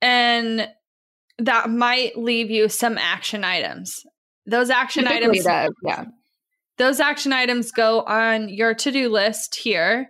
and 0.00 0.68
that 1.38 1.70
might 1.70 2.16
leave 2.16 2.50
you 2.50 2.68
some 2.68 2.98
action 2.98 3.44
items. 3.44 4.04
Those 4.46 4.70
action 4.70 5.06
items, 5.06 5.44
yeah. 5.82 6.04
those 6.78 7.00
action 7.00 7.32
items 7.32 7.72
go 7.72 8.02
on 8.02 8.48
your 8.48 8.74
to-do 8.74 9.08
list 9.08 9.56
here. 9.56 10.08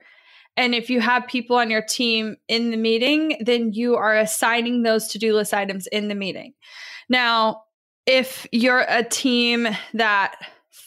And 0.59 0.75
if 0.75 0.89
you 0.91 1.01
have 1.01 1.27
people 1.27 1.57
on 1.57 1.71
your 1.71 1.83
team 1.83 2.37
in 2.49 2.71
the 2.71 2.77
meeting, 2.77 3.39
then 3.41 3.73
you 3.73 3.97
are 3.97 4.17
assigning 4.17 4.83
those 4.83 5.09
to-do 5.09 5.35
list 5.35 5.53
items 5.53 5.87
in 5.87 6.09
the 6.09 6.15
meeting. 6.15 6.53
Now, 7.09 7.63
if 8.07 8.47
you're 8.53 8.85
a 8.89 9.03
team 9.03 9.69
that 9.95 10.37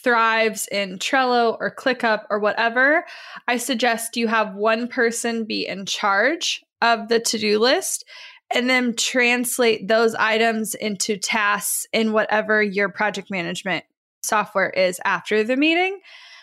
thrives 0.02 0.66
in 0.68 0.98
Trello 0.98 1.56
or 1.60 1.74
ClickUp 1.74 2.22
or 2.30 2.38
whatever, 2.38 3.04
I 3.46 3.58
suggest 3.58 4.16
you 4.16 4.28
have 4.28 4.54
one 4.54 4.88
person 4.88 5.44
be 5.44 5.66
in 5.66 5.86
charge 5.86 6.62
of 6.80 7.08
the 7.08 7.20
to-do 7.20 7.58
list 7.58 8.04
and 8.52 8.68
then 8.68 8.94
translate 8.94 9.86
those 9.88 10.14
items 10.14 10.74
into 10.74 11.16
tasks 11.16 11.86
in 11.92 12.12
whatever 12.12 12.62
your 12.62 12.88
project 12.88 13.30
management 13.30 13.84
software 14.22 14.70
is 14.70 15.00
after 15.04 15.44
the 15.44 15.56
meeting. 15.56 16.00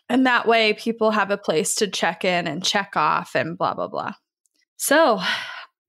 And 0.10 0.26
that 0.26 0.48
way, 0.48 0.74
people 0.74 1.12
have 1.12 1.32
a 1.32 1.38
place 1.38 1.76
to 1.76 1.88
check 1.88 2.24
in 2.24 2.48
and 2.48 2.64
check 2.64 2.94
off 2.96 3.36
and 3.36 3.58
blah, 3.58 3.74
blah, 3.74 3.90
blah. 3.90 4.14
So 4.78 5.20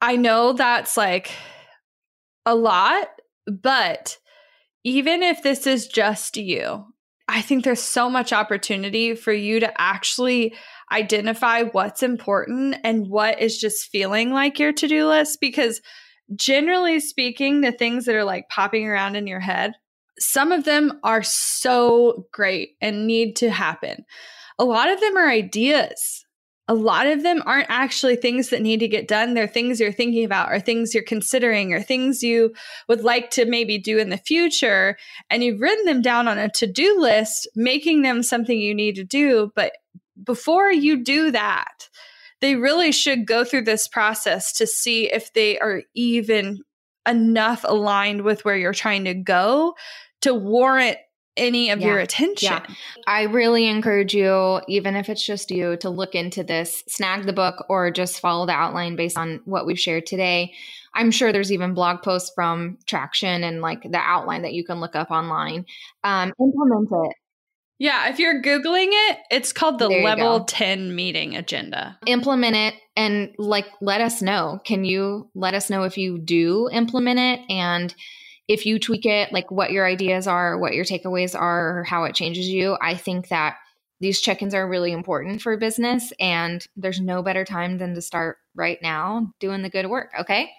I 0.01 0.17
know 0.17 0.53
that's 0.53 0.97
like 0.97 1.31
a 2.45 2.55
lot, 2.55 3.09
but 3.47 4.19
even 4.83 5.23
if 5.23 5.43
this 5.43 5.67
is 5.67 5.87
just 5.87 6.37
you, 6.37 6.85
I 7.29 7.43
think 7.43 7.63
there's 7.63 7.83
so 7.83 8.09
much 8.09 8.33
opportunity 8.33 9.15
for 9.15 9.33
you 9.33 9.61
to 9.61 9.81
actually 9.81 10.55
identify 10.91 11.65
what's 11.65 12.03
important 12.03 12.77
and 12.83 13.09
what 13.09 13.41
is 13.41 13.59
just 13.59 13.91
feeling 13.91 14.33
like 14.33 14.59
your 14.59 14.73
to 14.73 14.89
do 14.89 15.07
list 15.07 15.39
because 15.41 15.83
generally 16.37 17.01
speaking, 17.01 17.61
the 17.61 17.73
things 17.73 18.05
that 18.05 18.15
are 18.15 18.25
like 18.25 18.49
popping 18.49 18.87
around 18.87 19.17
in 19.17 19.27
your 19.27 19.41
head, 19.41 19.75
some 20.19 20.53
of 20.53 20.65
them 20.65 20.99
are 21.05 21.23
so 21.23 22.27
great 22.33 22.77
and 22.81 23.07
need 23.07 23.37
to 23.37 23.51
happen. 23.51 24.05
A 24.59 24.65
lot 24.65 24.91
of 24.91 25.01
them 25.01 25.17
are 25.17 25.29
ideas. 25.29 26.25
A 26.71 26.75
lot 26.75 27.07
of 27.07 27.23
them 27.23 27.43
aren't 27.47 27.71
actually 27.71 28.17
things 28.17 28.51
that 28.51 28.61
need 28.61 28.81
to 28.81 28.89
get 28.89 29.09
done. 29.09 29.33
They're 29.33 29.47
things 29.47 29.81
you're 29.81 29.91
thinking 29.91 30.25
about, 30.25 30.53
or 30.53 30.61
things 30.61 30.93
you're 30.93 31.03
considering, 31.03 31.73
or 31.73 31.81
things 31.81 32.23
you 32.23 32.53
would 32.89 33.03
like 33.03 33.31
to 33.31 33.47
maybe 33.47 33.79
do 33.79 33.97
in 33.99 34.11
the 34.11 34.19
future. 34.19 34.99
And 35.31 35.43
you've 35.43 35.63
written 35.63 35.87
them 35.87 36.03
down 36.03 36.29
on 36.29 36.37
a 36.37 36.51
to 36.51 36.67
do 36.67 37.01
list, 37.01 37.49
making 37.57 38.03
them 38.03 38.23
something 38.23 38.59
you 38.59 38.75
need 38.75 38.97
to 38.97 39.05
do. 39.05 39.51
But 39.57 39.73
before 40.23 40.71
you 40.71 41.03
do 41.03 41.31
that, 41.31 41.89
they 42.41 42.57
really 42.57 42.93
should 42.93 43.27
go 43.27 43.45
through 43.45 43.63
this 43.65 43.89
process 43.89 44.53
to 44.55 44.67
see 44.67 45.11
if 45.11 45.33
they 45.33 45.59
are 45.59 45.83
even 45.95 46.59
enough 47.07 47.65
aligned 47.67 48.23
with 48.23 48.45
where 48.45 48.57
you're 48.57 48.75
trying 48.75 49.05
to 49.05 49.15
go 49.15 49.75
to 50.21 50.35
warrant 50.35 50.99
any 51.37 51.71
of 51.71 51.81
Yeah. 51.81 51.87
your 51.87 51.99
attention. 52.01 52.53
Yeah. 52.53 52.75
I 53.07 53.23
really 53.23 53.69
encourage 53.69 54.13
you, 54.13 54.61
even 54.67 54.97
if 54.97 55.09
it's 55.09 55.25
just 55.25 55.51
you, 55.51 55.77
to 55.77 55.89
look 55.89 56.15
into 56.17 56.43
this, 56.43 56.83
snag 56.89 57.27
the 57.27 57.33
book, 57.33 57.65
or 57.69 57.91
just 57.93 58.21
follow 58.21 58.45
the 58.45 58.53
outline 58.53 58.97
based 58.97 59.17
on 59.17 59.41
what 59.45 59.65
we've 59.65 59.79
shared 59.79 60.05
today. 60.07 60.53
I'm 60.95 61.13
sure 61.13 61.33
there's 61.33 61.53
even 61.53 61.75
blog 61.75 62.03
posts 62.03 62.33
from 62.35 62.79
Traction 62.87 63.45
and 63.45 63.61
like 63.61 63.83
the 63.83 63.99
outline 63.99 64.43
that 64.43 64.53
you 64.55 64.65
can 64.65 64.81
look 64.81 64.97
up 64.97 65.13
online. 65.13 65.65
Um, 66.03 66.33
implement 66.41 66.89
it. 66.91 67.17
Yeah, 67.79 68.09
if 68.11 68.19
you're 68.19 68.43
Googling 68.43 68.89
it, 68.91 69.19
it's 69.31 69.53
called 69.53 69.79
the 69.79 69.89
level 69.89 70.41
go. 70.41 70.45
10 70.45 70.95
meeting 70.95 71.37
agenda. 71.37 71.99
Implement 72.07 72.57
it 72.57 72.75
and 72.97 73.35
like 73.39 73.67
let 73.81 74.01
us 74.01 74.21
know. 74.21 74.61
Can 74.65 74.85
you 74.85 75.31
let 75.35 75.55
us 75.55 75.71
know 75.71 75.85
if 75.85 75.97
you 75.97 76.19
do 76.19 76.69
implement 76.73 77.21
it 77.21 77.41
and 77.49 77.95
if 78.49 78.67
you 78.67 78.79
tweak 78.79 79.07
it, 79.07 79.33
like 79.33 79.51
what 79.51 79.71
your 79.71 79.87
ideas 79.87 80.27
are, 80.27 80.59
what 80.59 80.75
your 80.75 80.85
takeaways 80.85 81.39
are, 81.39 81.81
or 81.81 81.85
how 81.85 82.05
it 82.05 82.15
changes 82.15 82.49
you? 82.49 82.77
I 82.81 82.97
think 82.97 83.29
that 83.29 83.57
these 84.01 84.21
check-ins 84.21 84.55
are 84.55 84.69
really 84.69 84.93
important 84.93 85.43
for 85.43 85.57
business 85.57 86.13
and 86.19 86.67
there's 86.77 87.01
no 87.01 87.23
better 87.23 87.45
time 87.45 87.79
than 87.79 87.95
to 87.95 88.01
start 88.01 88.39
right 88.55 88.79
now 88.81 89.33
doing 89.41 89.63
the 89.63 89.69
good 89.69 89.87
work 89.87 90.13
okay 90.21 90.51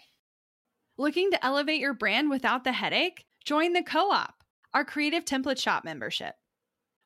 Looking 1.00 1.32
to 1.32 1.46
elevate 1.46 1.80
your 1.80 1.94
brand 1.94 2.30
without 2.30 2.66
the 2.66 2.74
headache? 2.74 3.24
Join 3.46 3.72
the 3.72 3.82
Co 3.82 4.12
op, 4.12 4.44
our 4.74 4.84
creative 4.84 5.24
template 5.24 5.58
shop 5.58 5.86
membership. 5.86 6.36